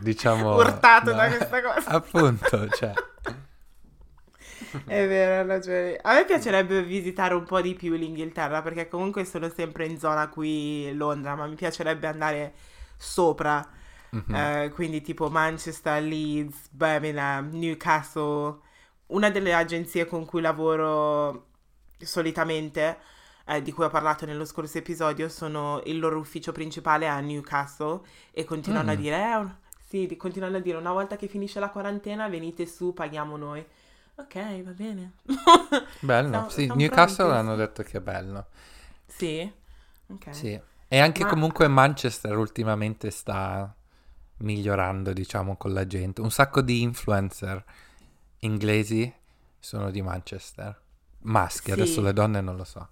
[0.00, 0.56] diciamo...
[0.56, 1.16] Urtato no?
[1.16, 1.90] da questa cosa.
[1.90, 2.92] Appunto, cioè...
[4.84, 5.98] È vero, ragione.
[6.02, 10.28] A me piacerebbe visitare un po' di più l'Inghilterra perché comunque sono sempre in zona
[10.28, 12.54] qui Londra, ma mi piacerebbe andare
[12.96, 13.66] sopra,
[14.10, 14.34] mhm.
[14.34, 18.58] eh, quindi tipo Manchester, Leeds, Birmingham, Newcastle.
[19.06, 21.48] Una delle agenzie con cui lavoro
[21.98, 22.98] solitamente,
[23.46, 28.00] eh, di cui ho parlato nello scorso episodio, sono il loro ufficio principale a Newcastle
[28.30, 28.96] e continuano a Mm.
[28.96, 33.36] dire, eh, sì, continuano a dire una volta che finisce la quarantena venite su, paghiamo
[33.36, 33.66] noi.
[34.14, 35.12] Ok, va bene.
[35.98, 38.46] Bello, sì, Newcastle hanno detto che è bello.
[39.06, 39.50] Sì?
[40.08, 40.34] Ok.
[40.34, 40.60] Sì.
[40.88, 43.72] E anche Ma- comunque Manchester ultimamente sta
[44.38, 46.20] migliorando, diciamo, con la gente.
[46.20, 47.64] Un sacco di influencer
[48.40, 49.12] inglesi
[49.58, 50.80] sono di Manchester.
[51.22, 51.72] Maschi, Sì.
[51.72, 52.88] adesso le donne non lo so.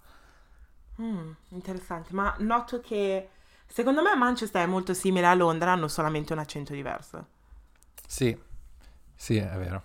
[1.00, 3.28] Mm, interessante, ma noto che
[3.68, 7.26] secondo me Manchester è molto simile a Londra, hanno solamente un accento diverso.
[8.06, 8.36] Sì,
[9.16, 9.82] sì, è vero.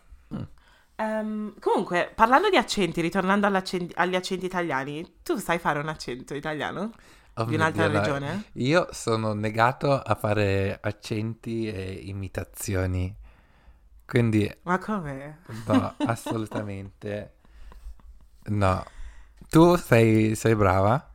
[0.95, 6.91] Ehm, comunque, parlando di accenti, ritornando agli accenti italiani, tu sai fare un accento italiano?
[7.35, 8.43] Oh di un'altra Dio, regione?
[8.53, 13.15] Io sono negato a fare accenti e imitazioni.
[14.05, 15.39] Quindi Ma come?
[15.65, 17.33] no, assolutamente
[18.49, 18.83] no.
[19.49, 21.12] Tu sei, sei brava?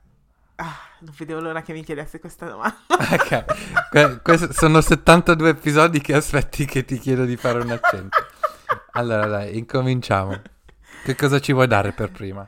[0.61, 2.77] Ah, non vedevo l'ora che mi chiedesse questa domanda.
[2.89, 3.45] Ok,
[3.91, 8.19] que- questo- sono 72 episodi che aspetti che ti chiedo di fare un accento.
[8.93, 10.41] Allora dai, incominciamo.
[11.05, 12.47] Che cosa ci vuoi dare per prima?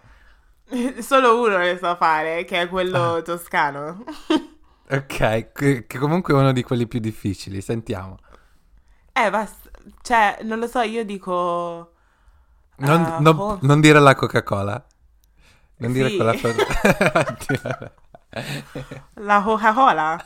[1.01, 2.68] Solo uno ne so fare, che è Ah.
[2.68, 4.05] quello toscano.
[4.90, 8.16] Ok, che, che comunque è uno di quelli più difficili, sentiamo.
[9.12, 9.70] Eh, basta.
[10.03, 11.92] Cioè, non lo so, io dico...
[12.79, 13.59] Non, Ah, non- oh.
[13.62, 14.85] non dire la Coca-Cola.
[15.77, 16.16] Non dire Sì.
[16.16, 17.92] quella cosa.
[19.14, 20.24] La Coca-Cola.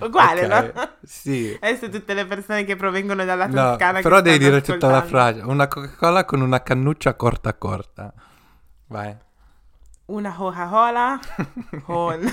[0.00, 0.88] Uguale, Ok, no?
[1.04, 1.56] Sì.
[1.60, 5.02] Adesso tutte le persone che provengono dalla No, Toscana che però devi dire tutta la
[5.02, 5.40] frase.
[5.42, 8.12] Una Coca-Cola con una cannuccia corta corta.
[8.86, 9.16] Vai.
[10.06, 11.18] Una Coca-Cola
[11.84, 12.28] con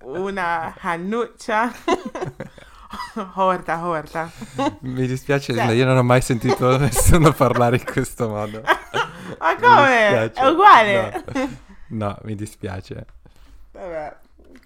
[0.00, 1.72] una cannuccia
[3.34, 4.30] horta, horta.
[4.80, 8.60] Mi dispiace, Cioè- io non ho mai sentito nessuno parlare in questo modo.
[9.40, 10.30] Ma come?
[10.32, 11.24] È uguale.
[11.32, 13.06] No, no, mi dispiace.
[13.72, 14.16] Vabbè,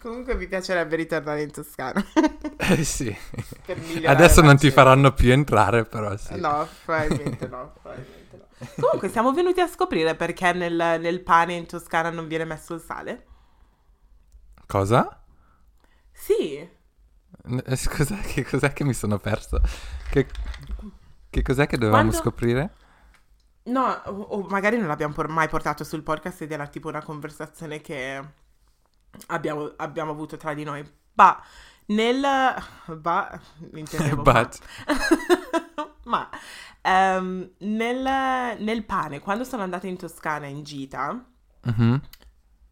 [0.00, 2.04] comunque mi piacerebbe ritornare in Toscana.
[2.62, 3.12] Eh sì.
[4.04, 6.38] Adesso non ti faranno più entrare, però sì.
[6.38, 8.66] No, probabilmente no, probabilmente no.
[8.78, 12.80] Comunque siamo venuti a scoprire perché nel, nel pane in Toscana non viene messo il
[12.80, 13.26] sale.
[14.66, 15.20] Cosa?
[16.12, 16.68] Sì,
[17.66, 19.60] eh, Scusa, che cos'è che mi sono perso?
[20.10, 20.26] Che,
[21.30, 22.70] che cos'è che dovevamo Quando- scoprire?
[23.62, 27.02] No, o, o magari non l'abbiamo por- mai portato sul podcast ed era tipo una
[27.02, 28.22] conversazione che
[29.28, 30.84] abbiamo, abbiamo avuto tra di noi.
[31.12, 31.42] Bah,
[31.86, 32.20] nel...
[32.86, 33.40] Bah,
[33.74, 34.32] intendevo ma.
[34.32, 34.58] But,
[36.04, 36.28] Ma
[36.82, 41.24] ehm, nel, nel pane, quando sono andata in Toscana in gita,
[41.62, 42.00] Mhm.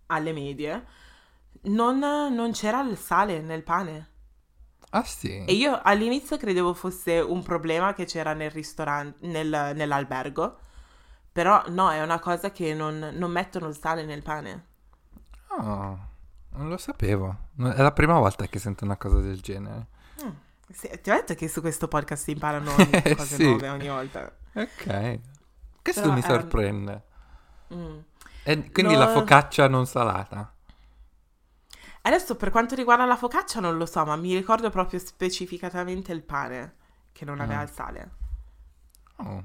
[0.07, 0.87] alle medie,
[1.65, 4.09] non, non c'era il sale nel pane.
[4.91, 5.45] Ah sì?
[5.45, 10.61] E io all'inizio credevo fosse un problema che c'era nel ristorante, nel- nell'albergo.
[11.39, 14.65] Però no, è una cosa che non, non mettono il sale nel pane.
[15.51, 15.99] Oh,
[16.55, 17.29] non lo sapevo.
[17.57, 19.87] È la prima volta che sento una cosa del genere.
[20.69, 22.73] Sì, ti ho detto che su questo podcast si imparano
[23.15, 23.45] cose Sì.
[23.45, 24.33] nuove ogni volta.
[24.53, 25.19] Ok.
[25.81, 27.03] Questo Però, mi ehm, sorprende.
[27.73, 27.99] Mm.
[28.43, 30.53] E quindi la no- focaccia non salata.
[32.03, 36.23] Adesso per quanto riguarda la focaccia non lo so, ma mi ricordo proprio specificatamente il
[36.25, 36.75] pane
[37.13, 37.63] che non aveva Mm.
[37.63, 38.11] il sale.
[39.19, 39.43] Oh.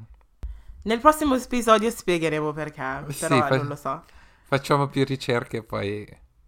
[0.84, 4.04] Nel prossimo episodio spiegheremo perché, Sì, però fa- non lo so.
[4.44, 6.08] Facciamo più ricerche e poi,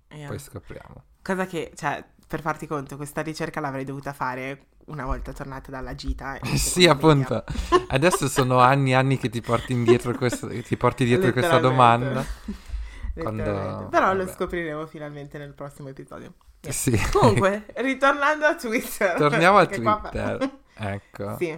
[0.09, 0.27] Yeah.
[0.27, 1.03] poi scopriamo.
[1.21, 5.95] Cosa che, cioè, per farti conto, questa ricerca l'avrei dovuta fare una volta tornata dalla
[5.95, 6.37] gita.
[6.55, 7.43] Sì, appunto.
[7.87, 12.23] Adesso sono anni e anni che ti porti indietro questo, ti porti dietro questa domanda.
[13.15, 13.87] Quando-.
[13.89, 14.31] Però lo vabbè.
[14.33, 16.33] scopriremo finalmente nel prossimo episodio.
[16.61, 16.73] Yeah.
[16.73, 16.97] Sì.
[17.11, 19.15] Comunque, ritornando a Twitter.
[19.17, 20.51] Torniamo a perché qua Twitter.
[20.77, 21.37] Ecco.
[21.37, 21.57] sì,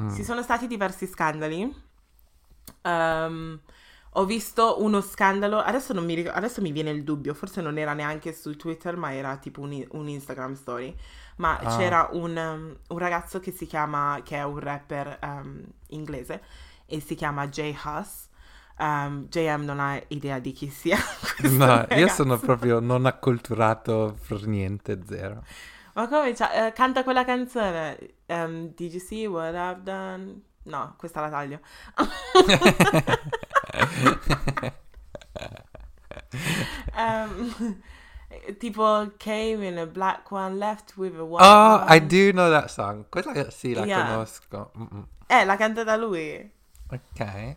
[0.00, 0.14] Mm.
[0.14, 1.70] ci sono stati diversi scandali.
[2.82, 3.60] Ehm,
[4.14, 7.78] ho visto uno scandalo, adesso, non mi ric- adesso mi viene il dubbio, forse non
[7.78, 10.94] era neanche su Twitter, ma era tipo un, un Instagram story.
[11.36, 11.76] Ma Ah.
[11.76, 16.42] c'era un, um, un ragazzo che si chiama, che è un rapper um, inglese
[16.86, 18.28] e si chiama Jay Huss.
[18.78, 20.98] Um, JM non ha idea di chi sia.
[21.42, 22.14] No, io ragazzo.
[22.14, 25.42] sono proprio non acculturato per niente, zero.
[25.94, 27.98] Ma come eh, canta quella canzone?
[28.26, 30.42] Um, Did you see what I've done?
[30.64, 31.60] No, questa la taglio.
[36.96, 37.82] Um,
[38.58, 42.06] tipo came in a black one, left with a white Oh, I one.
[42.06, 43.06] do know that song.
[43.08, 44.06] Quella sì, la Yeah.
[44.06, 44.70] conosco.
[44.76, 45.06] Mm-mm.
[45.26, 46.50] Eh, l'ha cantata lui.
[46.90, 47.56] Ok.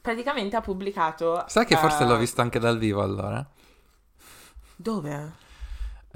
[0.00, 1.44] Praticamente ha pubblicato...
[1.48, 3.44] Sai che forse eh, l'ho visto anche dal vivo allora?
[4.76, 5.32] Dove?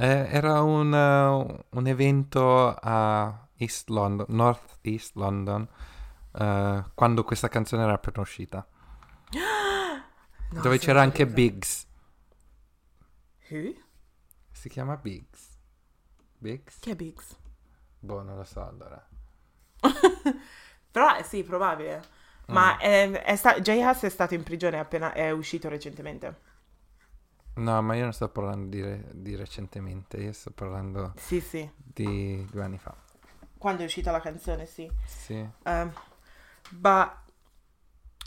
[0.01, 5.69] Eh, era un, eh, un evento a East London, North East London,
[6.33, 8.67] eh, quando questa canzone era appena uscita.
[10.51, 11.35] No, dove c'era anche curiosa.
[11.35, 11.87] Biggs.
[13.51, 13.75] Who?
[14.51, 15.59] Si chiama Biggs.
[16.39, 16.79] Biggs?
[16.79, 17.37] Chi è Biggs?
[17.99, 19.07] Boh, non lo so allora.
[20.91, 21.99] Però eh, sì, probabile.
[22.51, 22.55] Mm.
[22.55, 26.41] Ma è, è sta- Jay Huss è stato in prigione appena è uscito recentemente.
[27.59, 31.69] No, ma io non sto parlando di, re- di recentemente, io sto parlando Sì, sì.
[31.77, 32.95] di due anni fa.
[33.59, 34.89] Quando è uscita la canzone, sì.
[35.05, 35.35] Sì.
[35.65, 35.93] Um,
[36.81, 37.23] ma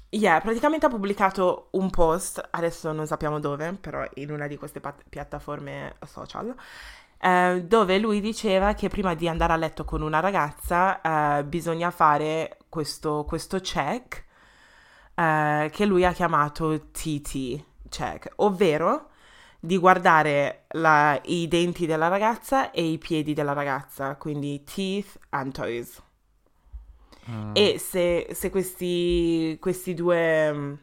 [0.09, 4.81] yeah, praticamente ha pubblicato un post, adesso non sappiamo dove, però in una di queste
[4.81, 6.53] pat- piattaforme social,
[7.19, 10.99] eh, dove lui diceva che prima di andare a letto con una ragazza
[11.39, 14.25] eh, bisogna fare questo, questo check
[15.15, 19.10] eh, che lui ha chiamato TT check, ovvero
[19.63, 25.53] di guardare la- i denti della ragazza e i piedi della ragazza, quindi teeth and
[25.53, 26.01] toes.
[27.29, 27.51] Mm.
[27.53, 30.79] E se, se questi, questi due,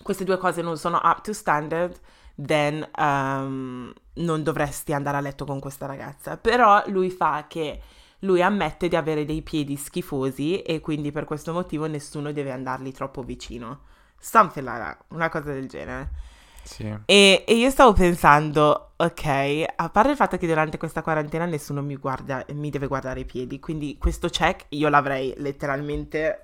[0.00, 1.98] queste due cose non sono up to standard,
[2.40, 6.36] then um, non dovresti andare a letto con questa ragazza.
[6.36, 7.82] Però lui fa che
[8.20, 12.92] lui ammette di avere dei piedi schifosi e quindi per questo motivo nessuno deve andargli
[12.92, 13.80] troppo vicino.
[14.20, 16.27] Something like that, una cosa del genere.
[16.68, 16.94] Sì.
[17.06, 21.82] E, e io stavo pensando, ok, a parte il fatto che durante questa quarantena nessuno
[21.82, 26.42] mi guarda, mi deve guardare i piedi, quindi questo check io l'avrei letteralmente,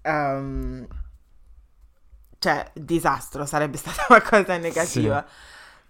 [0.00, 0.86] ehm,
[2.38, 5.24] cioè, disastro, sarebbe stata una cosa negativa.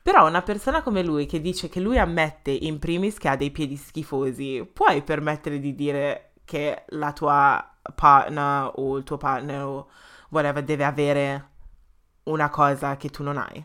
[0.02, 3.50] Però una persona come lui che dice che lui ammette in primis che ha dei
[3.50, 9.88] piedi schifosi, puoi permettere di dire che la tua partner o il tuo partner o
[10.30, 11.49] whatever deve avere
[12.31, 13.64] una cosa che tu non hai?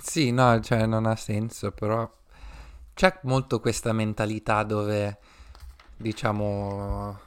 [0.00, 2.10] Sì, no, cioè non ha senso, però
[2.94, 5.18] c'è molto questa mentalità dove,
[5.96, 7.20] diciamo,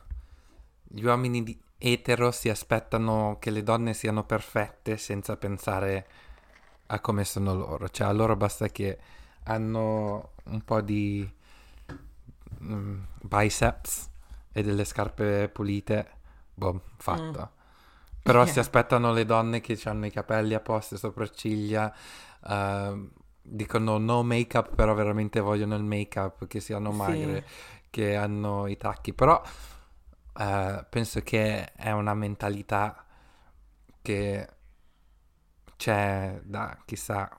[0.83, 6.07] gli uomini di- etero si aspettano che le donne siano perfette senza pensare
[6.87, 7.89] a come sono loro.
[7.89, 8.97] Cioè, a loro basta che
[9.43, 11.29] hanno un po' di
[12.61, 14.09] mm, biceps
[14.51, 16.07] e delle scarpe pulite,
[16.53, 17.51] boh, fatto.
[18.25, 18.61] Però si Yeah.
[18.61, 21.93] aspettano le donne che hanno i capelli a posto, sopracciglia,
[22.47, 26.97] ehm, dicono no make-up, però veramente vogliono il make-up, che siano Sì.
[26.97, 27.45] magre,
[27.91, 29.13] che hanno i tacchi.
[29.13, 29.39] Però
[30.39, 33.05] eh, penso che è una mentalità
[34.01, 34.47] che
[35.77, 37.29] c'è da chissà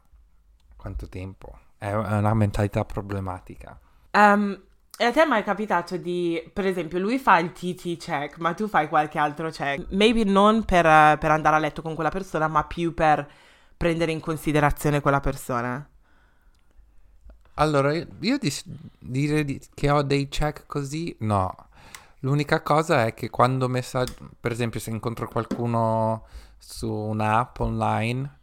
[0.76, 1.59] quanto tempo.
[1.78, 3.78] È una mentalità problematica.
[4.12, 4.62] Ehm,
[4.99, 8.55] e a te è mai capitato di, per esempio, lui fa il TT check, ma
[8.55, 9.86] tu fai qualche altro check?
[9.90, 10.84] Maybe non per,
[11.18, 13.28] per andare a letto con quella persona, ma più per
[13.76, 15.86] prendere in considerazione quella persona.
[17.55, 18.64] Allora, io io dis-
[18.99, 21.55] dire di- che ho dei check così, no.
[22.20, 26.26] L'unica cosa è che quando messaggio, per esempio, se incontro qualcuno
[26.59, 28.38] su un'app online,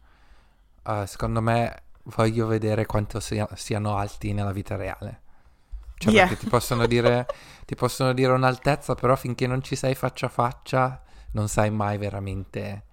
[0.84, 5.22] eh, secondo me voglio vedere quanto sia- siano alti nella vita reale.
[6.04, 6.28] Cioè, Yeah.
[6.28, 7.26] perché ti possono dire,
[7.64, 11.02] ti possono dire un'altezza, però finché non ci sei faccia a faccia,
[11.32, 12.84] non sai mai veramente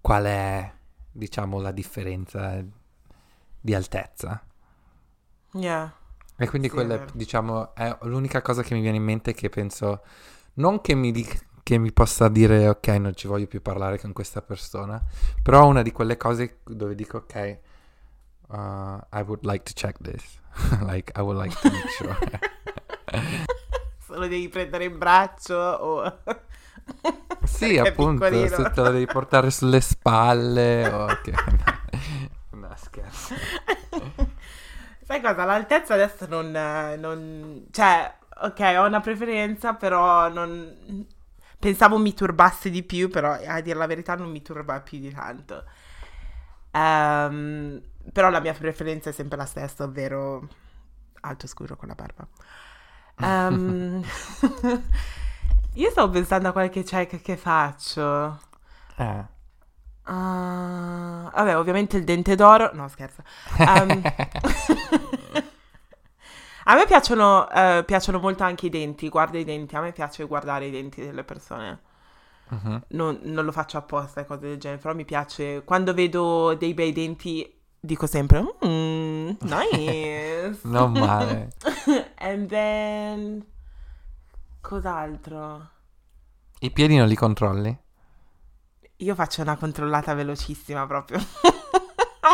[0.00, 0.72] qual è,
[1.10, 2.62] diciamo, la differenza
[3.60, 4.42] di altezza.
[5.54, 5.92] Yeah.
[6.36, 7.12] E quindi Sì, è quella, vero.
[7.12, 10.02] diciamo, è l'unica cosa che mi viene in mente che penso,
[10.54, 11.26] non che mi, di-
[11.62, 15.00] che mi possa dire, ok, non ci voglio più parlare con questa persona,
[15.42, 17.58] però una di quelle cose dove dico, ok,
[18.50, 20.40] uh, I would like to check this.
[20.82, 22.16] like, I would like to make sure.
[24.06, 26.20] Se lo devi prendere in braccio o...
[27.44, 28.56] sì, appunto, piccolino.
[28.56, 31.32] se te la devi portare sulle spalle o che...
[32.50, 33.34] no, scherzo.
[35.04, 35.44] Sai cosa?
[35.44, 37.66] L'altezza adesso non, non...
[37.70, 41.06] Cioè, ok, ho una preferenza, però non...
[41.58, 45.10] Pensavo mi turbasse di più, però a dire la verità non mi turba più di
[45.10, 45.64] tanto.
[46.72, 47.80] Ehm,
[48.12, 50.48] però la mia preferenza è sempre la stessa, ovvero
[51.20, 52.26] alto scuro con la barba.
[53.20, 54.02] Ehm,
[55.74, 58.40] io stavo pensando a qualche check che faccio.
[58.96, 59.32] Eh.
[60.06, 62.70] Ah, vabbè, ovviamente il dente d'oro.
[62.74, 63.22] No, scherzo.
[63.58, 64.02] Ehm,
[66.64, 69.08] a me piacciono, eh, piacciono molto anche i denti.
[69.08, 69.76] Guarda i denti.
[69.76, 71.80] A me piace guardare i denti delle persone.
[72.48, 72.84] Mhm.
[72.88, 74.80] Non, non lo faccio apposta e cose del genere.
[74.80, 75.62] Però mi piace.
[75.64, 77.50] Quando vedo dei bei denti,
[77.84, 80.58] dico sempre: "Mm, nice.
[80.64, 81.52] Non male.
[82.16, 83.46] And then.
[84.60, 85.68] Cos'altro?
[86.60, 87.78] I piedi non li controlli?
[88.98, 91.18] Io faccio una controllata velocissima proprio.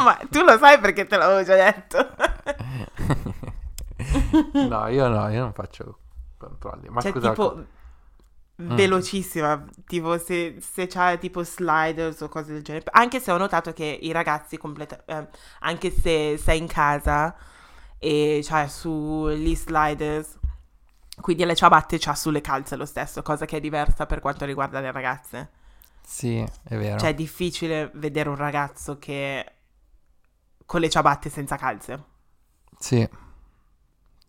[0.05, 2.15] Ma tu lo sai perché te l'avevo già detto.
[4.53, 5.99] no, io no, io non faccio
[6.39, 6.89] controlli.
[6.89, 7.65] Ma cioè, scusa, tipo,
[8.61, 8.75] Mm.
[8.75, 9.65] velocissima.
[9.87, 12.85] Tipo, se, se c'è tipo sliders o cose del genere.
[12.93, 15.29] Anche se ho notato che i ragazzi, completa- eh,
[15.61, 17.35] anche se sei in casa
[17.99, 20.39] e c'hai sugli sliders,
[21.21, 24.81] quindi le ciabatte c'ha sulle calze lo stesso, cosa che è diversa per quanto riguarda
[24.81, 25.51] le ragazze.
[26.03, 26.99] Sì, è vero.
[26.99, 29.53] Cioè, è difficile vedere un ragazzo che
[30.67, 32.05] con le ciabatte senza calze.
[32.79, 33.09] Sì.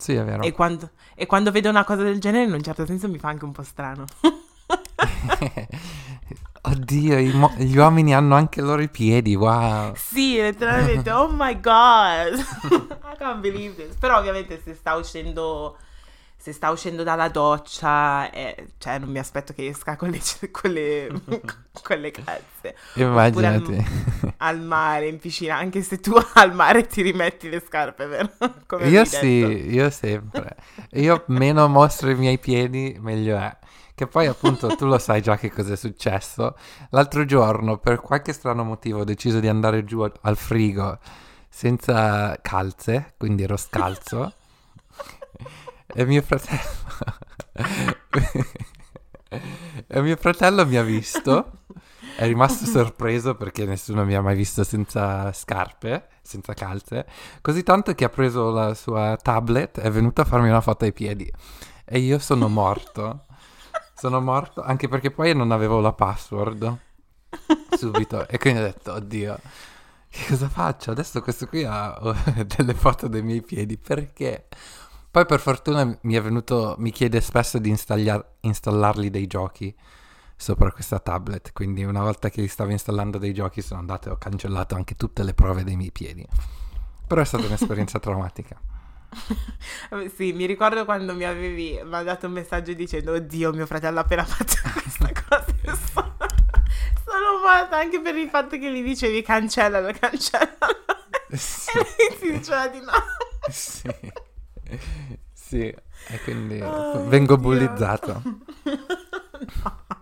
[0.02, 0.41] Sì, è vero.
[0.41, 3.30] E quando, e quando vedo una cosa del genere, in un certo senso mi fa
[3.30, 4.06] anche un po' strano.
[6.64, 9.93] Oddio, mo- gli uomini hanno anche loro i piedi, wow.
[9.93, 12.34] sì, letteralmente, oh my god,
[13.14, 13.95] I can't believe this.
[13.95, 15.78] Però ovviamente se sta uscendo,
[16.42, 20.20] se sta uscendo dalla doccia, eh, cioè non mi aspetto che esca con le,
[20.50, 21.08] con le,
[21.84, 22.76] con le calze.
[22.96, 23.86] Immaginati.
[24.38, 28.32] Al mare, in piscina, anche se tu al mare ti rimetti le scarpe, vero?
[28.66, 29.70] Come Io sì, detto.
[29.70, 30.56] io sempre.
[30.94, 33.56] Io meno mostro i miei piedi, meglio è.
[33.94, 36.56] Che poi appunto tu lo sai già che cosa è successo.
[36.89, 40.98] L'altro giorno, per qualche strano motivo, ho deciso di andare giù al- al frigo
[41.48, 44.34] senza calze, quindi ero scalzo.
[45.94, 46.62] E mio fratello...
[49.88, 51.60] e mio fratello mi ha visto.
[52.16, 57.06] È rimasto sorpreso perché nessuno mi ha mai visto senza scarpe, senza calze.
[57.42, 60.94] Così tanto che ha preso la sua tablet è venuto a farmi una foto ai
[60.94, 61.32] piedi.
[61.86, 63.26] E io sono morto.
[63.96, 66.78] Sono morto anche perché poi non avevo la password
[67.78, 68.28] subito.
[68.28, 69.39] E quindi ho detto, oddio,
[70.10, 70.92] che cosa faccio?
[70.92, 71.98] Adesso questo qui ha
[72.46, 73.78] delle foto dei miei piedi.
[73.78, 74.48] Perché?
[75.12, 79.76] Poi per fortuna mi è venuto, mi chiede spesso di installar- installargli dei giochi
[80.38, 81.51] sopra questa tablet.
[81.51, 85.24] Quindi una volta che stavo installando dei giochi sono andato e ho cancellato anche tutte
[85.24, 86.26] le prove dei miei piedi.
[87.07, 88.57] Però è stata un'esperienza traumatica.
[90.16, 94.24] Sì, mi ricordo quando mi avevi mandato un messaggio dicendo Oddio, mio fratello ha appena
[94.24, 96.16] fatto questa cosa sono,
[97.03, 100.86] sono morta anche per il fatto che gli dicevi cancellalo, cancellalo
[101.34, 101.78] Sì.
[101.78, 102.91] e lui ti diceva di no
[103.49, 103.89] sì.
[105.34, 107.43] Sì, e quindi Oh, vengo Dio.
[107.43, 108.22] bullizzato.
[108.22, 108.45] no.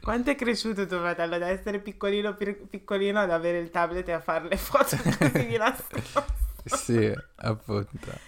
[0.00, 4.20] Quanto è cresciuto tuo fratello da essere piccolino piccolino ad avere il tablet e a
[4.20, 6.24] fare le foto così di nascosto?
[6.64, 8.20] sì, appunto.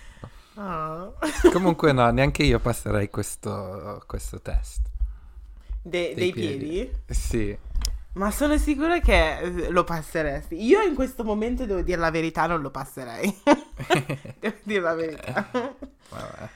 [0.54, 1.14] Oh.
[1.52, 4.80] Comunque no, neanche io passerei questo, questo test.
[5.82, 6.58] De- dei, dei piedi?
[6.58, 6.92] piedi?
[7.08, 7.56] Sì.
[8.16, 10.62] Ma sono sicura che eh, lo passeresti.
[10.64, 13.42] Io in questo momento devo dire la verità, non lo passerei.
[14.40, 15.48] devo dire la verità.
[15.50, 16.48] Vabbè.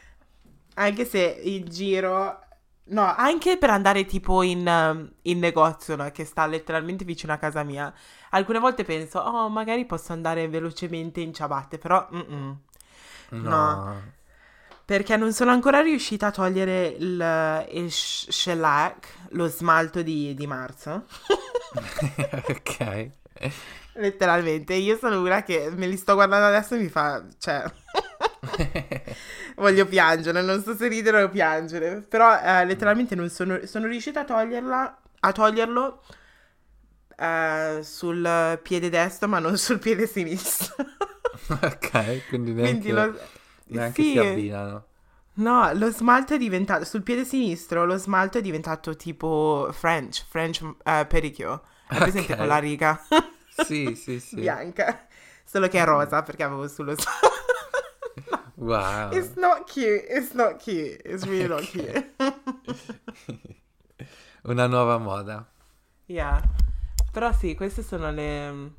[0.75, 2.45] Anche se il giro...
[2.91, 6.11] No, anche per andare tipo in, in negozio, no?
[6.11, 7.93] Che sta letteralmente vicino a casa mia.
[8.31, 12.09] Alcune volte penso, oh, magari posso andare velocemente in ciabatte, però...
[12.13, 12.59] Mm-mm.
[13.31, 13.49] No.
[13.49, 14.03] no.
[14.91, 21.05] Perché non sono ancora riuscita a togliere il, il shellac, lo smalto di, di marzo.
[22.49, 23.11] ok.
[23.93, 27.63] Letteralmente, io sono una che me li sto guardando adesso e mi fa, cioè,
[29.55, 34.23] voglio piangere, non so se ridere o piangere, però eh, letteralmente non sono, sono riuscita
[34.23, 36.03] a toglierla, a toglierlo
[37.17, 40.75] eh, sul piede destro ma non sul piede sinistro.
[41.63, 43.17] ok, quindi neanche, quindi lo,
[43.71, 44.85] neanche sì, si abbinano.
[45.35, 50.61] No, lo smalto è diventato, sul piede sinistro, lo smalto è diventato tipo French, French
[50.63, 51.61] uh, pedicure.
[51.87, 52.37] Hai presente okay.
[52.37, 53.01] con la riga?
[53.65, 54.37] sì, sì, sì.
[54.37, 55.07] Bianca.
[55.45, 57.29] Solo che è rosa perché avevo sullo smalto.
[58.61, 59.11] Wow.
[59.15, 62.13] It's not cute, it's not cute, it's really not cute.
[64.45, 65.51] Una nuova moda.
[66.05, 66.43] Yeah.
[67.11, 68.73] Però sì, queste sono le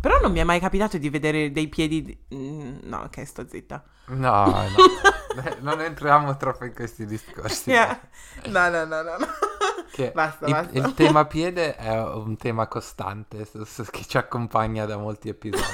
[0.00, 2.02] però non mi è mai capitato di vedere dei piedi...
[2.02, 2.18] Di...
[2.34, 3.82] Mm, no, ok, sto zitta.
[4.06, 5.50] No, no.
[5.60, 7.70] non entriamo troppo in questi discorsi.
[7.70, 8.00] Yeah.
[8.46, 9.16] No, no, no, no.
[9.18, 9.26] no.
[10.14, 10.78] basta, il, basta.
[10.78, 13.46] Il tema piede è un tema costante
[13.90, 15.64] che ci accompagna da molti episodi.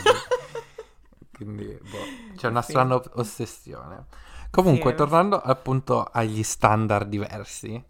[1.33, 2.70] Quindi boh, c'è una sì.
[2.70, 4.07] strana ossessione.
[4.51, 7.83] Comunque, sì, tornando appunto agli standard diversi,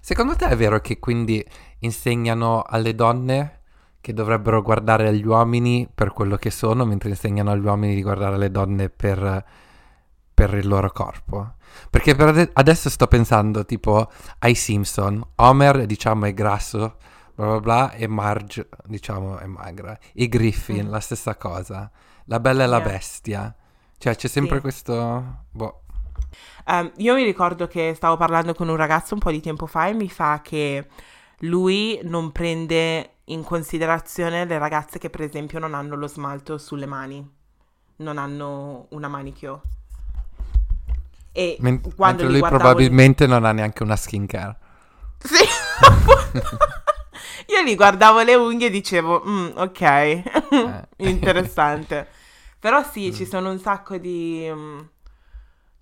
[0.00, 1.42] secondo te è vero che quindi
[1.78, 3.59] insegnano alle donne
[4.00, 8.38] che dovrebbero guardare gli uomini per quello che sono, mentre insegnano agli uomini di guardare
[8.38, 9.44] le donne per,
[10.32, 11.54] per il loro corpo.
[11.88, 16.96] Perché per ade- adesso sto pensando tipo ai Simpson, Homer diciamo è grasso,
[17.34, 19.96] bla bla bla, e Marge diciamo è magra.
[20.14, 20.90] I Griffin, mm.
[20.90, 21.90] la stessa cosa.
[22.24, 22.88] La bella e la yeah.
[22.88, 23.54] bestia.
[23.98, 24.62] Cioè c'è sempre sì.
[24.62, 25.44] questo...
[25.50, 25.82] Boh.
[26.66, 29.88] Um, io mi ricordo che stavo parlando con un ragazzo un po' di tempo fa
[29.88, 30.86] e mi fa che
[31.40, 36.86] lui non prende in considerazione le ragazze che per esempio non hanno lo smalto sulle
[36.86, 37.28] mani,
[37.96, 39.60] non hanno una manicure.
[41.32, 44.56] E Men- quando lui probabilmente non ha neanche una skincare.
[45.18, 45.44] Sì.
[47.52, 50.22] Io li guardavo le unghie e dicevo, mm, ok, eh.
[51.08, 52.08] interessante.
[52.58, 53.12] Però sì, mm.
[53.12, 54.50] ci sono un sacco di...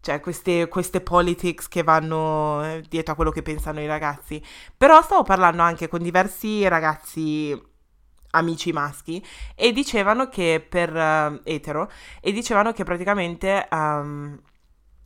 [0.00, 4.42] Cioè queste, queste politics che vanno eh, dietro a quello che pensano i ragazzi.
[4.76, 7.60] Però stavo parlando anche con diversi ragazzi
[8.30, 9.24] amici maschi
[9.54, 11.90] e dicevano che per uh, etero
[12.20, 14.38] e dicevano che praticamente um,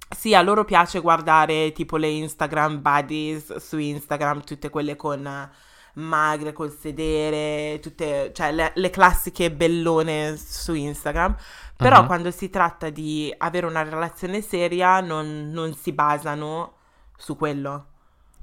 [0.09, 6.01] sì, a loro piace guardare tipo le Instagram buddies su Instagram, tutte quelle con uh,
[6.01, 11.37] magre, col sedere, tutte, cioè le, le classiche bellone su Instagram.
[11.83, 12.07] Però uh-huh.
[12.07, 16.75] quando si tratta di avere una relazione seria non, non si basano
[17.17, 17.87] su quello.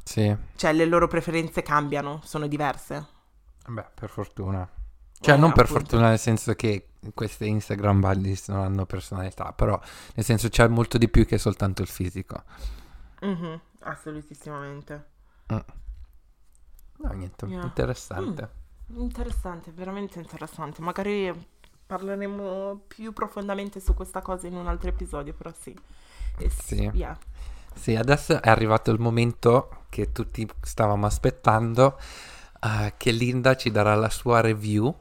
[0.04, 0.36] Sì.
[0.56, 3.06] Cioè le loro preferenze cambiano, sono diverse.
[3.68, 4.68] Beh, per fortuna.
[5.22, 9.80] Cioè, eh, non per fortuna nel senso che queste Instagram buddies non hanno personalità, però
[10.16, 12.44] nel senso c'è molto di più che soltanto il fisico.
[13.26, 15.06] Mm-hmm, assolutissimamente.
[15.54, 15.58] Mm.
[16.98, 17.64] No, niente, yeah.
[17.64, 18.50] interessante.
[18.92, 20.82] Mm, interessante, veramente interessante.
[20.82, 21.48] Magari
[21.90, 25.76] parleremo più profondamente su questa cosa in un altro episodio, però sì.
[26.38, 26.88] E sì.
[26.94, 27.18] Yeah.
[27.74, 32.00] Sì, adesso è arrivato il momento che tutti stavamo aspettando,
[32.62, 34.96] uh, che Linda ci darà la sua review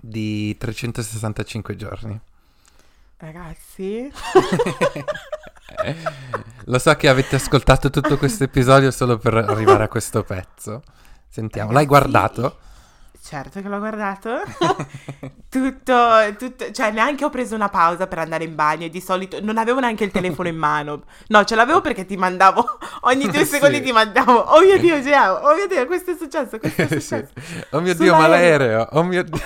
[0.00, 2.20] di 365 giorni.
[3.18, 4.10] Ragazzi...
[6.64, 10.82] Lo so che avete ascoltato tutto questo episodio solo per arrivare a questo pezzo.
[11.28, 11.74] Sentiamo, Ragazzi...
[11.74, 12.58] l'hai guardato?
[13.22, 14.40] Certo che l'ho guardato.
[15.50, 19.40] tutto, tutto, cioè neanche ho preso una pausa per andare in bagno e di solito
[19.42, 21.04] non avevo neanche il telefono in mano.
[21.28, 23.52] No, ce l'avevo perché ti mandavo, ogni due sì.
[23.56, 26.86] secondi ti mandavo, oh mio Dio, Geo, oh mio Dio, questo è successo, questo è
[26.86, 27.28] successo.
[27.34, 27.64] Sì.
[27.70, 29.40] Oh mio Dio, ma l'aereo, oh mio Dio.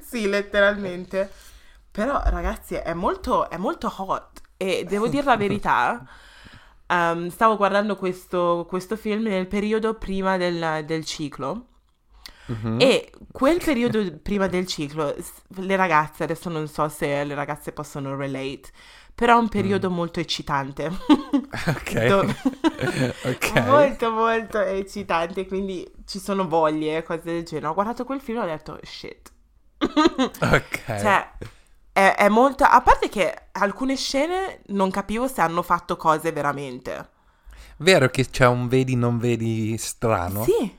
[0.00, 1.30] sì, letteralmente.
[1.90, 6.02] Però ragazzi è molto, è molto hot e devo dire la verità.
[6.90, 11.66] Um, stavo guardando questo, questo, film nel periodo prima del, del ciclo
[12.48, 12.76] Uh-huh.
[12.78, 15.14] E quel periodo prima del ciclo,
[15.56, 18.70] le ragazze, adesso non so se le ragazze possono relate,
[19.14, 19.94] però è un periodo mm.
[19.94, 20.86] molto eccitante.
[21.66, 22.06] ok.
[22.06, 22.20] Do-
[23.28, 23.64] okay.
[23.66, 27.66] Molto, molto eccitante, quindi ci sono voglie, cose del genere.
[27.66, 29.32] Ho guardato quel film e ho detto, shit.
[29.78, 30.82] ok.
[30.86, 31.30] Cioè,
[31.92, 32.64] è, è molto...
[32.64, 37.10] A parte che alcune scene non capivo se hanno fatto cose veramente.
[37.78, 40.44] Vero che c'è un vedi non vedi strano?
[40.44, 40.77] Sì,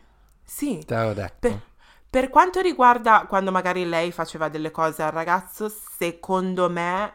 [0.59, 0.83] sì.
[0.85, 1.37] Te l'avevo detto.
[1.39, 1.61] Per,
[2.09, 7.13] per quanto riguarda quando magari lei faceva delle cose al ragazzo, secondo me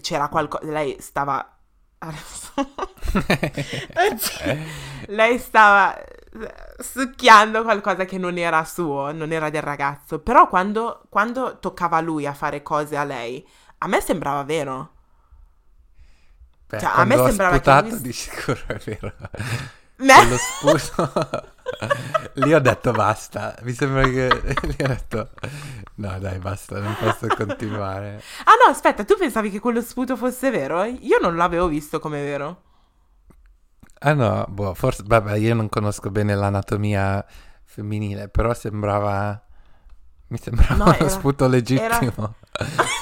[0.00, 1.56] c'era qualcosa, lei stava...
[5.06, 5.96] lei stava
[6.78, 12.00] succhiando qualcosa che non era suo, non era del ragazzo, però quando, quando toccava a
[12.00, 13.46] lui a fare cose a lei,
[13.78, 14.90] a me sembrava vero.
[16.68, 18.00] Beh, cioè, a me sembrava sputato, che lui...
[18.02, 19.12] di sicuro è vero.
[20.02, 20.14] Me?
[20.14, 21.52] Quello sputo...
[22.34, 23.54] Lì ho detto basta.
[23.62, 24.28] Mi sembra che.
[24.62, 25.30] Lì ho detto.
[25.96, 28.22] No, dai, basta, non posso continuare.
[28.44, 30.84] Ah, no, aspetta, tu pensavi che quello sputo fosse vero?
[30.84, 32.62] Io non l'avevo visto come vero.
[34.00, 35.02] Ah, no, boh, forse.
[35.06, 37.24] Vabbè, io non conosco bene l'anatomia
[37.64, 39.40] femminile, però sembrava.
[40.28, 41.08] Mi sembrava no, uno era...
[41.08, 42.34] sputo legittimo.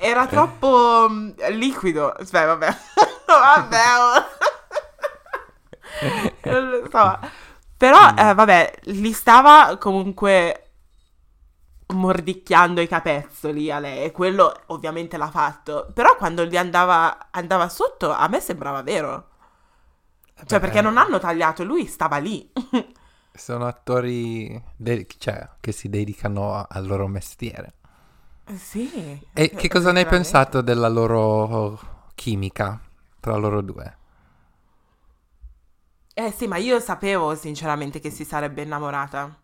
[0.00, 2.12] Era, era troppo um, liquido.
[2.12, 2.76] Aspetta, vabbè.
[3.26, 3.76] vabbè.
[6.90, 7.18] So.
[7.76, 8.18] Però, mm.
[8.18, 10.70] eh, vabbè, li stava comunque
[11.88, 15.90] mordicchiando i capezzoli a lei e quello ovviamente l'ha fatto.
[15.94, 19.28] Però quando gli andava, andava sotto, a me sembrava vero.
[20.44, 22.50] Cioè, Beh, perché non hanno tagliato, lui stava lì.
[23.38, 27.74] sono attori de- cioè, che si dedicano al loro mestiere.
[28.56, 29.20] Sì.
[29.32, 31.78] E che cosa ne hai pensato della loro
[32.14, 32.80] chimica
[33.20, 33.97] tra loro due?
[36.18, 39.40] Eh sì, ma io sapevo sinceramente che si sarebbe innamorata.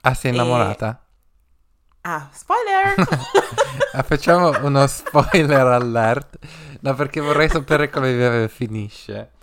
[0.00, 1.00] Ah, sei innamorata?
[1.00, 2.00] E...
[2.00, 2.94] Ah, spoiler!
[3.94, 6.38] ah, facciamo uno spoiler alert.
[6.80, 9.34] No, perché vorrei sapere come finisce.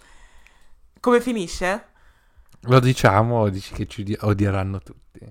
[0.99, 1.85] Come finisce?
[2.63, 5.21] Lo diciamo o dici che ci odieranno tutti?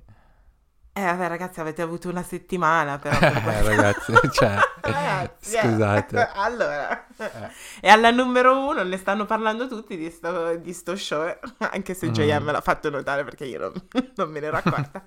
[1.00, 3.18] Eh, vabbè, ragazzi, avete avuto una settimana però.
[3.18, 6.20] eh, ragazzi, cioè, ragazzi, eh, scusate.
[6.20, 7.50] Eh, allora, eh.
[7.80, 12.08] e alla numero uno ne stanno parlando tutti di sto, di sto show, anche se
[12.08, 12.12] mm.
[12.12, 13.72] JM me l'ha fatto notare perché io non,
[14.14, 15.02] non me ne ero accorta.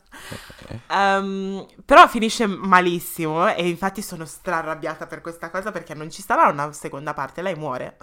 [0.89, 6.47] um, però finisce malissimo e infatti sono strarrabbiata per questa cosa perché non ci sarà
[6.47, 7.97] una seconda parte, lei muore.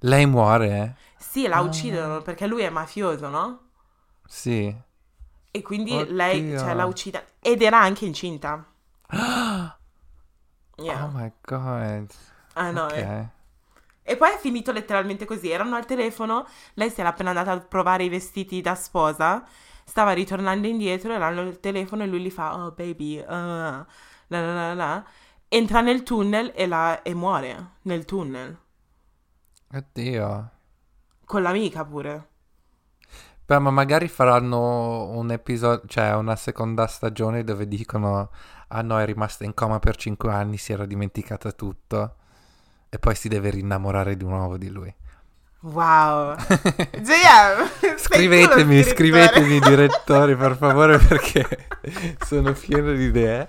[0.00, 0.96] Lei muore?
[1.18, 1.66] Sì, la oh.
[1.66, 3.60] uccidono perché lui è mafioso, no?
[4.26, 4.74] Sì.
[5.56, 6.12] E quindi Oddio.
[6.16, 7.26] lei, cioè, la uccide.
[7.40, 8.66] Ed era anche incinta.
[9.10, 9.78] yeah.
[11.04, 12.10] Oh my god.
[12.54, 13.02] Ah no, okay.
[13.02, 13.28] eh.
[14.02, 15.50] E poi è finito letteralmente così.
[15.50, 16.44] Erano al telefono,
[16.74, 19.44] lei si era appena andata a provare i vestiti da sposa,
[19.84, 23.86] stava ritornando indietro, erano al telefono e lui gli fa, oh baby, uh, la,
[24.26, 25.04] la, la, la.
[25.46, 28.58] Entra nel tunnel e, la, e muore nel tunnel.
[29.72, 30.50] Oddio.
[31.24, 32.28] Con l'amica pure.
[33.46, 38.30] Beh, ma magari faranno un episodio, cioè una seconda stagione dove dicono
[38.68, 42.16] ah no, è rimasta in coma per 5 anni, si era dimenticata tutto
[42.88, 44.94] e poi si deve rinnamorare di nuovo di lui.
[45.60, 46.36] Wow.
[47.00, 51.68] JM, scrivetemi, scrivetemi direttori per favore perché
[52.24, 53.48] sono pieno di idee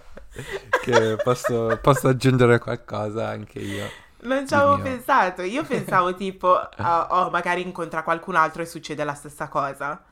[0.81, 3.89] che posso, posso aggiungere qualcosa anche io.
[4.25, 5.41] Non ci avevo pensato.
[5.41, 10.03] Io pensavo tipo, uh, oh, magari incontra qualcun altro e succede la stessa cosa.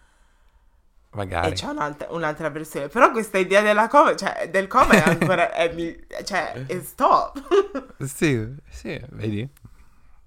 [1.12, 1.50] Magari.
[1.50, 2.88] E c'è un'altra, un'altra versione.
[2.88, 5.72] Però questa idea della coma, cioè, del coma è ancora, è,
[6.24, 7.94] cioè, è top.
[8.04, 9.48] sì, sì, vedi?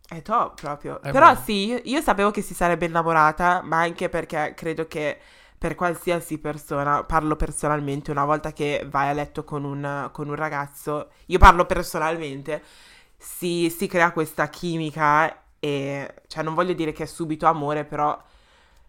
[0.08, 1.02] È top proprio.
[1.02, 1.42] È Però buono.
[1.44, 5.18] sì, io, io sapevo che si sarebbe innamorata, ma anche perché credo che
[5.58, 10.34] per qualsiasi persona, parlo personalmente, una volta che vai a letto con un, con un
[10.34, 12.62] ragazzo, io parlo personalmente,
[13.16, 18.16] si, si crea questa chimica e cioè non voglio dire che è subito amore, però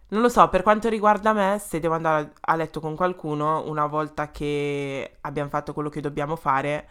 [0.09, 3.87] non lo so, per quanto riguarda me, se devo andare a letto con qualcuno, una
[3.87, 6.87] volta che abbiamo fatto quello che dobbiamo fare,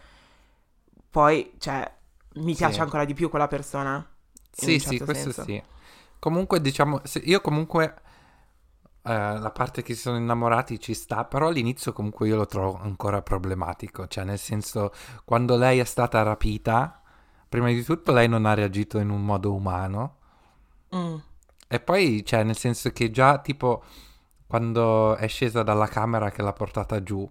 [1.10, 1.90] poi, cioè,
[2.34, 2.58] mi sì.
[2.58, 4.06] piace ancora di più quella persona.
[4.50, 5.44] Sì, certo sì, questo senso.
[5.44, 5.62] sì.
[6.18, 7.94] Comunque, diciamo, io comunque
[9.02, 12.78] eh, la parte che si sono innamorati ci sta, però all'inizio comunque io lo trovo
[12.78, 14.92] ancora problematico, cioè nel senso,
[15.24, 17.00] quando lei è stata rapita
[17.48, 20.16] prima di tutto lei non ha reagito in un modo umano.
[20.94, 21.16] Mm.
[21.68, 23.82] E poi, cioè, nel senso che già tipo
[24.46, 27.28] quando è scesa dalla camera che l'ha portata giù,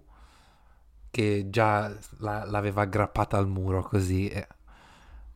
[1.10, 4.28] che già la, l'aveva aggrappata al muro così.
[4.28, 4.46] E...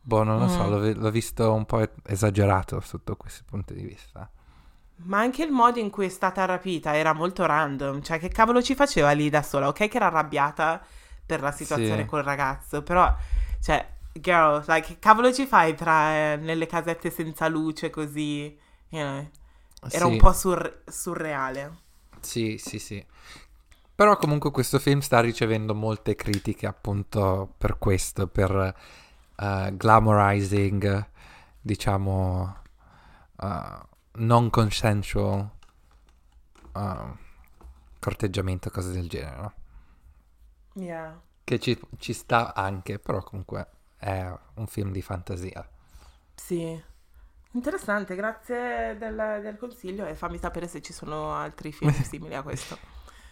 [0.01, 0.49] Boh, non lo mm.
[0.49, 4.29] so, l'ho, l'ho, visto un po' esagerato sotto questo punto di vista.
[5.03, 8.01] Ma anche il modo in cui è stata rapita era molto random.
[8.01, 9.67] Cioè, che cavolo ci faceva lì da sola?
[9.67, 10.79] Ok, che era arrabbiata
[11.25, 12.07] per la situazione sì.
[12.07, 13.11] col ragazzo, però,
[13.59, 18.57] cioè, girl, like, che cavolo ci fai tra eh, nelle casette senza luce così,
[18.89, 19.29] you know?
[19.89, 20.11] Era Sì.
[20.11, 21.77] un po' sur- surreale.
[22.19, 23.03] Sì, sì, sì.
[23.95, 28.75] Però comunque questo film sta ricevendo molte critiche appunto per questo, per
[29.37, 31.09] eh, glamorizing,
[31.61, 32.57] diciamo,
[33.41, 33.79] eh,
[34.13, 35.49] non consensual
[36.75, 37.17] eh,
[37.99, 39.53] corteggiamento, cose del genere, no?
[40.75, 41.13] Yeah.
[41.43, 43.67] Che ci, ci sta anche, però comunque
[44.01, 45.65] è un film di fantasia.
[46.33, 46.81] Sì.
[47.53, 52.41] Interessante, grazie del, del consiglio e fammi sapere se ci sono altri film simili a
[52.41, 52.77] questo.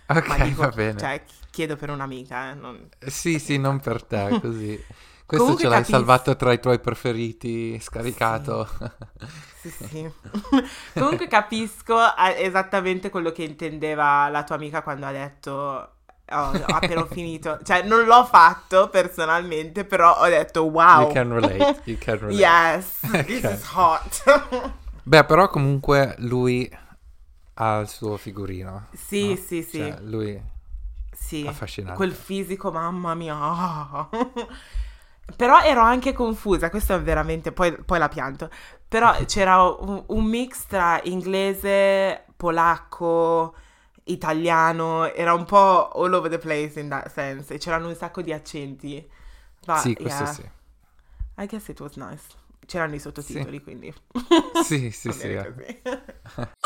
[0.08, 1.00] Ok, dico, va bene.
[1.00, 2.88] Cioè, chiedo per un'amica, eh, non...
[3.00, 4.86] Sì, sì, non per te, così.
[5.26, 5.98] Questo Comunque ce l'hai capisco.
[5.98, 8.68] salvato tra i tuoi preferiti, scaricato.
[9.62, 10.12] Sì, sì.
[10.94, 15.99] Comunque capisco eh, esattamente quello che intendeva la tua amica quando ha detto
[16.32, 17.60] "Oh, ho appena finito.
[17.64, 21.02] Cioè, non l'ho fatto personalmente, però ho detto wow.
[21.02, 22.36] You can relate, you can relate.
[22.36, 23.52] Yes, this Ok.
[23.52, 24.24] is hot.
[25.04, 26.70] Beh, però comunque lui
[27.56, 28.88] ha il suo figurino.
[28.94, 29.36] sì, no?
[29.36, 29.78] sì, sì.
[29.78, 30.42] Cioè, lui
[31.12, 31.46] sì.
[31.48, 31.96] affascinante.
[31.98, 34.08] Quel fisico, mamma mia.
[35.36, 38.50] Però ero anche confusa, questo è veramente, poi, poi la pianto.
[38.88, 43.54] Però c'era un, un mix tra inglese, polacco,
[44.12, 48.22] italiano, era un po' all over the place in that sense, e c'erano un sacco
[48.22, 49.08] di accenti.
[49.66, 50.50] But, Sì, questo yeah, sì.
[51.38, 52.24] I guess it was nice.
[52.66, 53.94] C'erano i sottotitoli, quindi.
[54.64, 55.28] Sì, sì, sì.
[55.28, 55.82] eh.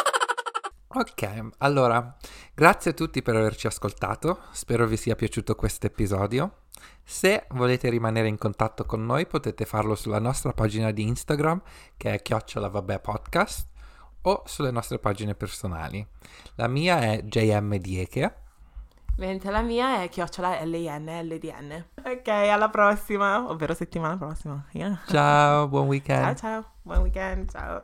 [0.96, 2.16] Ok, allora,
[2.54, 4.42] grazie a tutti per averci ascoltato.
[4.52, 6.66] Spero vi sia piaciuto questo episodio.
[7.04, 11.62] Se volete rimanere in contatto con noi potete farlo sulla nostra pagina di Instagram
[11.98, 13.73] che è chiocciola vabbè podcast
[14.24, 16.06] o sulle nostre pagine personali.
[16.56, 18.36] La mia è JM Dieke.
[19.18, 21.86] Mentre la mia è chiocciola L-I-N-L-D-N.
[22.04, 24.66] Ok, alla prossima, ovvero settimana prossima.
[24.72, 25.00] Yeah.
[25.08, 26.24] Ciao, buon weekend.
[26.24, 27.84] Ciao ciao, buon weekend, ciao.